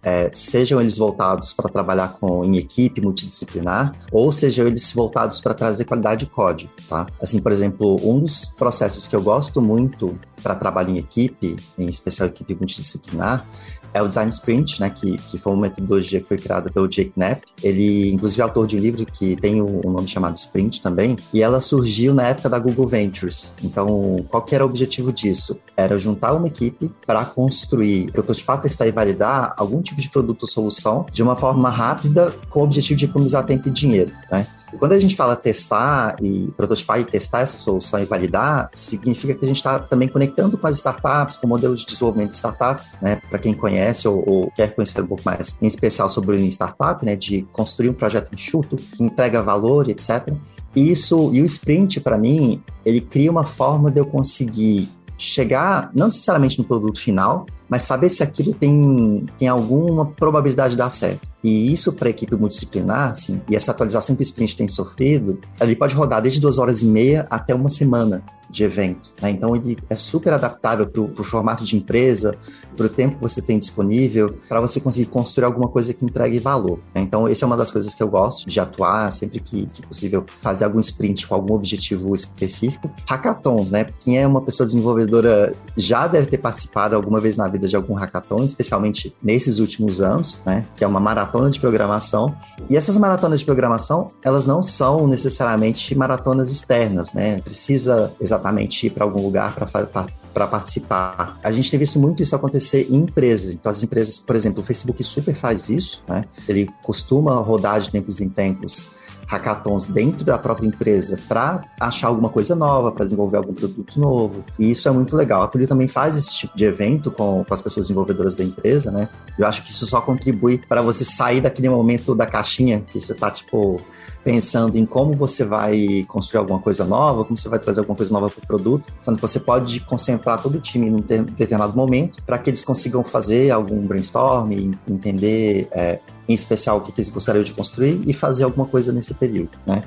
é, 0.01 0.31
sejam 0.33 0.81
eles 0.81 0.97
voltados 0.97 1.53
para 1.53 1.69
trabalhar 1.69 2.17
com, 2.19 2.43
em 2.43 2.57
equipe 2.57 2.99
multidisciplinar, 2.99 3.95
ou 4.11 4.31
sejam 4.31 4.65
eles 4.65 4.91
voltados 4.91 5.39
para 5.39 5.53
trazer 5.53 5.85
qualidade 5.85 6.25
de 6.25 6.31
código, 6.31 6.71
tá? 6.89 7.05
Assim, 7.21 7.39
por 7.39 7.51
exemplo, 7.51 7.95
um 8.03 8.21
dos 8.21 8.45
processos 8.57 9.07
que 9.07 9.15
eu 9.15 9.21
gosto 9.21 9.61
muito 9.61 10.17
para 10.41 10.55
trabalho 10.55 10.89
em 10.89 10.97
equipe, 10.97 11.57
em 11.77 11.85
especial 11.85 12.27
equipe 12.27 12.55
multidisciplinar, 12.55 13.45
é 13.93 14.01
o 14.01 14.07
Design 14.07 14.29
Sprint, 14.31 14.79
né, 14.79 14.89
que, 14.89 15.17
que 15.17 15.37
foi 15.37 15.53
uma 15.53 15.61
metodologia 15.61 16.19
que 16.19 16.27
foi 16.27 16.37
criada 16.37 16.69
pelo 16.69 16.87
Jake 16.87 17.11
Knapp. 17.15 17.41
Ele, 17.61 18.11
inclusive, 18.11 18.41
é 18.41 18.43
autor 18.43 18.67
de 18.67 18.77
um 18.77 18.79
livro 18.79 19.05
que 19.05 19.35
tem 19.35 19.61
um, 19.61 19.81
nome 19.91 20.07
chamado 20.07 20.35
Sprint 20.35 20.81
também, 20.81 21.17
e 21.33 21.41
ela 21.41 21.61
surgiu 21.61 22.13
na 22.13 22.27
época 22.27 22.49
da 22.49 22.59
Google 22.59 22.87
Ventures. 22.87 23.53
Então, 23.63 24.17
qual 24.29 24.43
que 24.43 24.55
era 24.55 24.65
o 24.65 24.67
objetivo 24.67 25.11
disso? 25.11 25.59
Era 25.77 25.97
juntar 25.97 26.33
uma 26.33 26.47
equipe 26.47 26.91
para 27.05 27.23
construir, 27.25 28.11
prototipar, 28.11 28.61
testar 28.61 28.87
e 28.87 28.91
validar 28.91 29.53
algum 29.57 29.81
tipo 29.81 30.01
de 30.01 30.09
produto 30.09 30.43
ou 30.43 30.47
solução 30.47 31.05
de 31.11 31.21
uma 31.21 31.35
forma 31.35 31.69
rápida, 31.69 32.33
com 32.49 32.61
o 32.61 32.63
objetivo 32.63 32.97
de 32.97 33.05
economizar 33.05 33.45
tempo 33.45 33.67
e 33.67 33.71
dinheiro, 33.71 34.11
né? 34.31 34.47
E 34.73 34.77
quando 34.77 34.93
a 34.93 34.99
gente 34.99 35.15
fala 35.15 35.35
testar 35.35 36.15
e 36.21 36.51
prototipar 36.57 36.99
e 36.99 37.05
testar 37.05 37.41
essa 37.41 37.57
solução 37.57 38.01
e 38.01 38.05
validar, 38.05 38.69
significa 38.73 39.33
que 39.35 39.45
a 39.45 39.47
gente 39.47 39.57
está 39.57 39.79
também 39.79 40.07
conectando 40.07 40.57
com 40.57 40.65
as 40.65 40.77
startups, 40.77 41.37
com 41.37 41.45
o 41.45 41.49
modelo 41.49 41.75
de 41.75 41.85
desenvolvimento 41.85 42.29
de 42.29 42.37
startup, 42.37 42.81
né? 43.01 43.21
Para 43.29 43.37
quem 43.37 43.53
conhece 43.53 44.07
ou, 44.07 44.23
ou, 44.27 44.51
quer 44.55 44.73
conhecer 44.73 45.01
um 45.01 45.07
pouco 45.07 45.23
mais, 45.23 45.57
em 45.61 45.67
especial 45.67 46.09
sobre 46.09 46.35
o 46.35 46.39
startup, 46.47 47.05
né? 47.05 47.15
De 47.15 47.43
construir 47.51 47.89
um 47.89 47.93
projeto 47.93 48.33
enxuto 48.33 48.75
que 48.75 49.03
entrega 49.03 49.43
valor, 49.43 49.87
etc. 49.89 50.33
E 50.75 50.89
isso 50.89 51.29
e 51.33 51.41
o 51.41 51.45
sprint 51.45 51.99
para 51.99 52.17
mim, 52.17 52.61
ele 52.83 52.99
cria 52.99 53.29
uma 53.29 53.43
forma 53.43 53.91
de 53.91 53.99
eu 53.99 54.05
conseguir 54.05 54.89
chegar 55.17 55.91
não 55.93 56.07
necessariamente 56.07 56.57
no 56.57 56.65
produto 56.65 56.99
final, 56.99 57.45
mas 57.69 57.83
saber 57.83 58.09
se 58.09 58.23
aquilo 58.23 58.53
tem, 58.53 59.25
tem 59.37 59.47
alguma 59.47 60.07
probabilidade 60.07 60.71
de 60.71 60.77
dar 60.77 60.89
certo. 60.89 61.32
E 61.43 61.71
isso 61.71 61.91
para 61.91 62.07
a 62.07 62.11
equipe 62.11 62.35
multidisciplinar, 62.35 63.11
assim, 63.11 63.41
e 63.49 63.55
essa 63.55 63.71
atualização 63.71 64.15
que 64.15 64.21
o 64.21 64.23
sprint 64.23 64.55
tem 64.55 64.67
sofrido, 64.67 65.39
ele 65.59 65.75
pode 65.75 65.93
rodar 65.93 66.21
desde 66.21 66.39
duas 66.39 66.57
horas 66.57 66.81
e 66.81 66.85
meia 66.85 67.25
até 67.29 67.53
uma 67.53 67.69
semana 67.69 68.23
de 68.53 68.63
evento. 68.63 69.11
Né? 69.21 69.31
Então, 69.31 69.55
ele 69.55 69.77
é 69.89 69.95
super 69.95 70.31
adaptável 70.31 70.87
para 70.87 71.01
o 71.01 71.23
formato 71.23 71.65
de 71.65 71.75
empresa, 71.75 72.35
para 72.77 72.85
o 72.85 72.89
tempo 72.89 73.15
que 73.15 73.21
você 73.21 73.41
tem 73.41 73.57
disponível, 73.57 74.35
para 74.47 74.61
você 74.61 74.79
conseguir 74.79 75.07
construir 75.07 75.45
alguma 75.45 75.67
coisa 75.67 75.93
que 75.93 76.05
entregue 76.05 76.39
valor. 76.39 76.79
Né? 76.93 77.01
Então, 77.01 77.27
essa 77.27 77.43
é 77.43 77.47
uma 77.47 77.57
das 77.57 77.71
coisas 77.71 77.95
que 77.95 78.03
eu 78.03 78.07
gosto 78.07 78.47
de 78.47 78.59
atuar 78.59 79.11
sempre 79.11 79.39
que, 79.39 79.65
que 79.65 79.81
possível, 79.85 80.23
fazer 80.27 80.65
algum 80.65 80.79
sprint 80.79 81.27
com 81.27 81.33
algum 81.33 81.55
objetivo 81.55 82.13
específico. 82.13 82.89
Hackathons, 83.07 83.71
né? 83.71 83.85
Quem 83.99 84.19
é 84.19 84.27
uma 84.27 84.41
pessoa 84.41 84.65
desenvolvedora 84.65 85.53
já 85.75 86.07
deve 86.07 86.27
ter 86.27 86.37
participado 86.37 86.95
alguma 86.95 87.19
vez 87.19 87.37
na 87.37 87.47
vida 87.47 87.67
de 87.67 87.75
algum 87.75 87.93
hackathon, 87.93 88.43
especialmente 88.43 89.15
nesses 89.21 89.59
últimos 89.59 90.01
anos, 90.01 90.39
né? 90.45 90.65
Que 90.75 90.83
é 90.83 90.87
uma 90.87 90.99
maratona 90.99 91.49
de 91.49 91.59
programação. 91.59 92.35
E 92.69 92.77
essas 92.77 92.97
maratonas 92.97 93.39
de 93.39 93.45
programação, 93.45 94.11
elas 94.23 94.45
não 94.45 94.61
são 94.61 95.07
necessariamente 95.07 95.95
maratonas 95.95 96.51
externas, 96.51 97.13
né? 97.13 97.39
Precisa 97.41 98.13
exatamente 98.21 98.42
ir 98.83 98.89
para 98.89 99.03
algum 99.03 99.21
lugar 99.21 99.53
para 99.53 100.47
participar. 100.47 101.39
A 101.43 101.51
gente 101.51 101.69
tem 101.69 101.79
visto 101.79 101.99
muito 101.99 102.21
isso 102.21 102.35
acontecer 102.35 102.87
em 102.89 102.95
empresas. 102.95 103.53
Então, 103.53 103.69
as 103.69 103.83
empresas, 103.83 104.19
por 104.19 104.35
exemplo, 104.35 104.61
o 104.61 104.65
Facebook 104.65 105.03
super 105.03 105.35
faz 105.35 105.69
isso, 105.69 106.03
né? 106.07 106.21
Ele 106.47 106.69
costuma 106.83 107.35
rodar 107.35 107.79
de 107.79 107.91
tempos 107.91 108.21
em 108.21 108.29
tempos 108.29 108.89
hackathons 109.33 109.87
dentro 109.87 110.23
da 110.23 110.37
própria 110.37 110.67
empresa 110.67 111.17
para 111.27 111.61
achar 111.79 112.07
alguma 112.07 112.29
coisa 112.29 112.55
nova, 112.55 112.91
para 112.91 113.05
desenvolver 113.05 113.37
algum 113.37 113.53
produto 113.53 113.99
novo. 113.99 114.43
E 114.59 114.69
isso 114.69 114.87
é 114.87 114.91
muito 114.91 115.15
legal. 115.15 115.43
A 115.43 115.47
Túlio 115.47 115.67
também 115.67 115.87
faz 115.87 116.15
esse 116.15 116.33
tipo 116.35 116.55
de 116.55 116.65
evento 116.65 117.09
com, 117.11 117.43
com 117.43 117.53
as 117.53 117.61
pessoas 117.61 117.87
desenvolvedoras 117.87 118.35
da 118.35 118.43
empresa, 118.43 118.91
né? 118.91 119.09
Eu 119.37 119.47
acho 119.47 119.63
que 119.63 119.71
isso 119.71 119.85
só 119.85 120.01
contribui 120.01 120.57
para 120.57 120.81
você 120.81 121.03
sair 121.03 121.41
daquele 121.41 121.69
momento 121.69 122.13
da 122.13 122.25
caixinha 122.25 122.81
que 122.81 122.99
você 122.99 123.13
tá, 123.13 123.31
tipo, 123.31 123.81
pensando 124.23 124.77
em 124.77 124.85
como 124.85 125.13
você 125.13 125.43
vai 125.43 126.05
construir 126.07 126.39
alguma 126.39 126.59
coisa 126.59 126.85
nova, 126.85 127.25
como 127.25 127.37
você 127.37 127.49
vai 127.49 127.59
trazer 127.59 127.81
alguma 127.81 127.95
coisa 127.95 128.13
nova 128.13 128.29
para 128.29 128.43
o 128.43 128.47
produto, 128.47 128.91
sendo 129.01 129.15
que 129.15 129.21
você 129.21 129.39
pode 129.39 129.81
concentrar 129.81 130.41
todo 130.41 130.55
o 130.55 130.61
time 130.61 130.89
num 130.89 130.99
determinado 130.99 131.75
momento 131.75 132.23
para 132.23 132.37
que 132.37 132.49
eles 132.49 132.63
consigam 132.63 133.03
fazer 133.03 133.51
algum 133.51 133.85
brainstorm, 133.85 134.71
entender 134.87 135.67
é, 135.71 135.99
em 136.27 136.33
especial 136.33 136.77
o 136.77 136.81
que 136.81 136.93
eles 136.95 137.09
gostariam 137.09 137.43
de 137.43 137.53
construir 137.53 138.01
e 138.07 138.13
fazer 138.13 138.45
alguma 138.45 138.65
coisa 138.65 138.93
nesse 138.93 139.13
período, 139.13 139.57
né? 139.65 139.83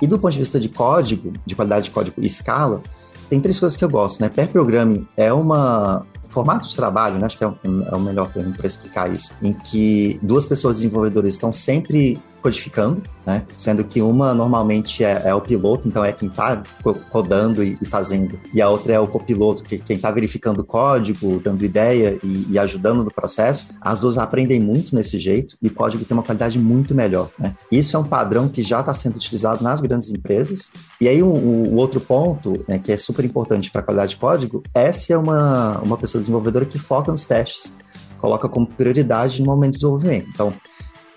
E 0.00 0.06
do 0.06 0.18
ponto 0.18 0.32
de 0.32 0.38
vista 0.38 0.58
de 0.58 0.68
código, 0.68 1.32
de 1.44 1.54
qualidade 1.54 1.84
de 1.86 1.90
código 1.90 2.20
e 2.20 2.26
escala, 2.26 2.82
tem 3.28 3.40
três 3.40 3.58
coisas 3.58 3.76
que 3.76 3.84
eu 3.84 3.88
gosto, 3.88 4.20
né? 4.20 4.28
Pair 4.28 4.48
programming 4.48 5.06
é 5.16 5.32
uma 5.32 6.06
formato 6.28 6.68
de 6.68 6.76
trabalho, 6.76 7.18
né? 7.18 7.26
acho 7.26 7.36
que 7.36 7.44
é 7.44 7.48
é 7.48 7.96
o 7.96 8.00
melhor 8.00 8.32
termo 8.32 8.52
para 8.52 8.66
explicar 8.66 9.12
isso, 9.12 9.34
em 9.42 9.52
que 9.52 10.18
duas 10.22 10.46
pessoas 10.46 10.76
desenvolvedoras 10.76 11.32
estão 11.32 11.52
sempre 11.52 12.20
codificando, 12.40 13.02
né? 13.24 13.44
Sendo 13.56 13.84
que 13.84 14.00
uma 14.00 14.34
normalmente 14.34 15.04
é, 15.04 15.22
é 15.26 15.34
o 15.34 15.40
piloto, 15.40 15.86
então 15.86 16.04
é 16.04 16.12
quem 16.12 16.28
está 16.28 16.62
codando 17.10 17.62
e, 17.62 17.78
e, 17.80 17.84
fazendo, 17.84 18.38
e 18.52 18.60
a 18.60 18.68
outra 18.68 18.94
é 18.94 19.00
o 19.00 19.06
copiloto, 19.06 19.62
que 19.62 19.78
quem 19.78 19.96
está 19.96 20.10
verificando 20.10 20.60
o 20.60 20.64
código, 20.64 21.40
dando 21.40 21.64
ideia 21.64 22.18
e, 22.22 22.46
e, 22.50 22.58
ajudando 22.58 23.04
no 23.04 23.10
processo. 23.10 23.68
As 23.80 24.00
duas 24.00 24.18
aprendem 24.18 24.60
muito 24.60 24.94
nesse 24.94 25.18
jeito 25.18 25.56
e 25.60 25.68
o 25.68 25.74
código 25.74 26.04
tem 26.04 26.16
uma 26.16 26.22
qualidade 26.22 26.58
muito 26.58 26.94
melhor, 26.94 27.30
né? 27.38 27.54
Isso 27.70 27.96
é 27.96 27.98
um 28.00 28.04
padrão 28.04 28.48
que 28.48 28.62
já 28.62 28.80
está 28.80 28.94
sendo 28.94 29.16
utilizado 29.16 29.62
nas 29.62 29.80
grandes 29.80 30.10
empresas. 30.10 30.70
E 31.00 31.08
aí 31.08 31.22
o, 31.22 31.74
outro 31.76 32.00
ponto, 32.00 32.64
né, 32.66 32.78
que 32.78 32.92
é 32.92 32.96
super 32.96 33.24
importante 33.24 33.70
para 33.70 33.80
a 33.80 33.84
qualidade 33.84 34.10
de 34.12 34.16
código, 34.16 34.62
é 34.74 34.92
ser 34.92 35.16
uma, 35.16 35.78
uma 35.78 35.96
pessoa 35.96 36.20
desenvolvedora 36.20 36.64
que 36.64 36.78
foca 36.78 37.10
nos 37.10 37.24
testes 37.24 37.72
coloca 38.20 38.48
como 38.48 38.66
prioridade 38.66 39.40
no 39.40 39.46
momento 39.46 39.72
de 39.72 39.78
desenvolvimento. 39.78 40.28
Então, 40.28 40.52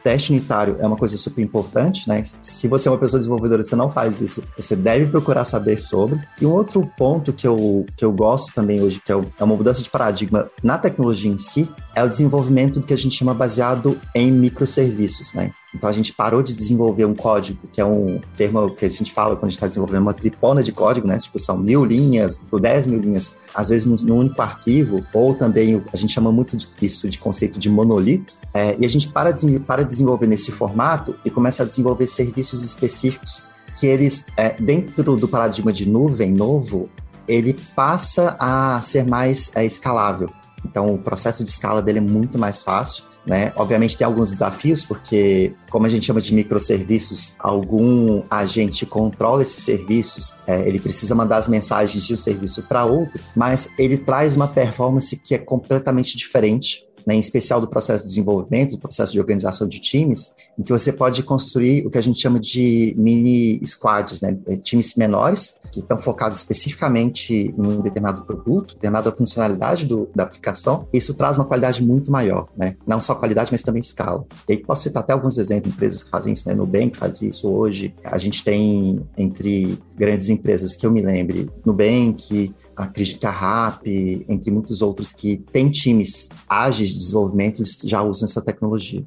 teste 0.04 0.32
unitário 0.32 0.78
é 0.80 0.86
uma 0.86 0.98
coisa 0.98 1.18
super 1.18 1.42
importante, 1.42 2.08
né? 2.08 2.22
Se 2.24 2.68
você 2.68 2.88
é 2.88 2.92
uma 2.92 2.98
pessoa 2.98 3.20
desenvolvedora 3.20 3.62
e 3.62 3.66
você 3.66 3.76
não 3.76 3.90
faz 3.90 4.22
isso, 4.22 4.44
você 4.56 4.76
deve 4.76 5.08
procurar 5.08 5.46
saber 5.46 5.80
sobre. 5.80 6.20
E 6.40 6.46
um 6.46 6.52
outro 6.52 6.86
ponto 6.98 7.32
que 7.32 7.48
eu, 7.48 7.86
que 7.96 8.04
eu 8.04 8.12
gosto 8.12 8.54
também 8.54 8.82
hoje, 8.82 9.02
que 9.04 9.12
é, 9.12 9.16
é 9.16 9.44
uma 9.44 9.56
mudança 9.56 9.82
de 9.82 9.90
paradigma 9.90 10.50
na 10.62 10.78
tecnologia 10.78 11.32
em 11.32 11.38
si, 11.38 11.70
é 11.96 12.04
o 12.04 12.10
desenvolvimento 12.10 12.80
do 12.80 12.86
que 12.86 12.94
a 12.94 12.98
gente 12.98 13.16
chama 13.16 13.34
baseado 13.34 14.00
em 14.14 14.32
microserviços, 14.32 15.34
né? 15.34 15.52
Então 15.74 15.90
a 15.90 15.94
gente 15.94 16.14
parou 16.14 16.44
de 16.44 16.54
desenvolver 16.56 17.06
um 17.06 17.16
código, 17.16 17.60
que 17.72 17.82
é 17.82 17.86
um 17.86 18.22
termo 18.38 18.70
que 18.70 18.86
a 18.86 18.90
gente 18.90 19.12
fala 19.12 19.36
quando 19.36 19.46
a 19.46 19.50
gente 19.50 19.58
está 19.58 19.68
desenvolvendo 19.68 20.02
uma 20.04 20.14
tripona 20.14 20.62
de 20.62 20.72
código, 20.72 21.08
né? 21.08 21.18
Tipo, 21.18 21.40
são 21.40 21.58
mil 21.58 21.84
linhas, 21.84 22.40
ou 22.52 22.60
dez 22.60 22.86
mil 22.86 23.00
linhas, 23.00 23.36
às 23.54 23.70
vezes 23.70 23.86
num, 23.86 24.18
único 24.18 24.42
arquivo, 24.42 25.04
ou 25.14 25.34
também 25.34 25.82
a 25.92 25.98
gente 25.98 26.14
chama 26.14 26.32
muito 26.32 26.56
disso 26.58 27.10
de 27.10 27.18
conceito 27.18 27.58
de 27.58 27.70
monolito. 27.70 28.36
É, 28.54 28.76
e 28.80 28.86
a 28.86 28.90
gente 28.90 29.08
para 29.08 29.32
de, 29.32 29.60
para 29.60 29.84
de 29.84 29.90
desenvolver 29.90 30.28
nesse 30.28 30.52
formato 30.52 31.16
e 31.26 31.32
começa 31.32 31.64
a 31.64 31.66
desenvolver 31.66 32.06
serviços 32.06 32.62
específicos 32.62 33.46
que 33.80 33.88
eles, 33.88 34.26
é, 34.38 34.50
dentro 34.50 35.16
do 35.16 35.28
paradigma 35.28 35.74
de 35.74 35.90
nuvem 35.90 36.32
novo, 36.32 36.90
ele 37.28 37.58
passa 37.76 38.36
a 38.40 38.80
ser 38.82 39.06
mais 39.06 39.52
é, 39.56 39.66
escalável. 39.66 40.30
Então, 40.66 40.94
o 40.94 40.98
processo 40.98 41.44
de 41.44 41.50
escala 41.50 41.82
dele 41.82 42.00
é 42.00 42.02
muito 42.02 42.38
mais 42.38 42.62
fácil. 42.62 43.06
Né? 43.26 43.54
Obviamente 43.56 43.98
tem 43.98 44.06
alguns 44.06 44.32
desafios, 44.32 44.84
porque, 44.84 45.54
como 45.70 45.86
a 45.86 45.90
gente 45.90 46.06
chama 46.06 46.20
de 46.20 46.34
microserviços, 46.34 47.34
algum 47.40 48.22
agente 48.30 48.86
controla 48.86 49.42
esses 49.42 49.64
serviços, 49.64 50.36
é, 50.46 50.68
ele 50.68 50.80
precisa 50.80 51.16
mandar 51.16 51.38
as 51.38 51.48
mensagens 51.48 52.06
de 52.06 52.14
um 52.14 52.18
serviço 52.18 52.64
para 52.64 52.86
outro, 52.86 53.22
mas 53.34 53.70
ele 53.78 53.98
traz 53.98 54.36
uma 54.36 54.48
performance 54.48 55.16
que 55.16 55.34
é 55.34 55.38
completamente 55.38 56.18
diferente 56.18 56.84
né, 57.06 57.16
em 57.16 57.20
especial 57.20 57.60
do 57.60 57.68
processo 57.68 58.04
de 58.04 58.10
desenvolvimento, 58.10 58.72
do 58.72 58.80
processo 58.80 59.12
de 59.12 59.20
organização 59.20 59.68
de 59.68 59.80
times, 59.80 60.34
em 60.58 60.64
que 60.64 60.72
você 60.72 60.92
pode 60.92 61.24
construir 61.24 61.86
o 61.86 61.90
que 61.90 61.98
a 61.98 62.02
gente 62.02 62.20
chama 62.20 62.40
de 62.40 62.94
mini 62.98 63.60
squads, 63.66 64.22
né, 64.22 64.38
é, 64.48 64.56
times 64.56 64.96
menores, 64.96 65.60
que 65.72 65.80
estão 65.80 65.98
focados 65.98 66.38
especificamente 66.38 67.34
em 67.34 67.62
um 67.62 67.82
determinado 67.82 68.24
produto, 68.26 68.76
determinada 68.76 69.12
funcionalidade 69.12 69.86
do, 69.86 70.10
da 70.16 70.24
aplicação. 70.24 70.88
Isso 70.94 71.14
traz 71.14 71.38
uma 71.38 71.46
qualidade 71.46 71.84
muito 71.84 72.12
maior, 72.12 72.48
né? 72.56 72.76
não 72.86 73.02
só 73.02 73.16
qualidade, 73.16 73.52
mas 73.52 73.64
também 73.64 73.82
escala. 73.82 74.26
E 74.48 74.54
aí 74.54 74.58
posso 74.60 74.84
citar 74.84 75.04
até 75.04 75.14
alguns 75.14 75.38
exemplos 75.38 75.72
de 75.72 75.76
empresas 75.76 76.04
que 76.04 76.10
fazem 76.10 76.34
isso, 76.34 76.48
né? 76.48 76.54
Nubank 76.54 76.98
faz 76.98 77.22
isso 77.22 77.50
hoje. 77.50 77.94
A 78.04 78.18
gente 78.18 78.44
tem 78.44 79.06
entre 79.18 79.78
grandes 79.98 80.30
empresas 80.30 80.76
que 80.76 80.86
eu 80.86 80.92
me 80.92 81.02
lembre, 81.02 81.50
Nubank, 81.66 82.54
a 82.76 83.30
RAP, 83.30 83.86
entre 84.28 84.52
muitos 84.52 84.82
outros 84.82 85.12
que 85.12 85.38
têm 85.52 85.70
times 85.70 86.30
ágeis 86.48 86.90
de 86.90 87.00
desenvolvimento, 87.00 87.60
eles 87.60 87.82
já 87.84 88.02
usam 88.02 88.28
essa 88.28 88.42
tecnologia. 88.42 89.06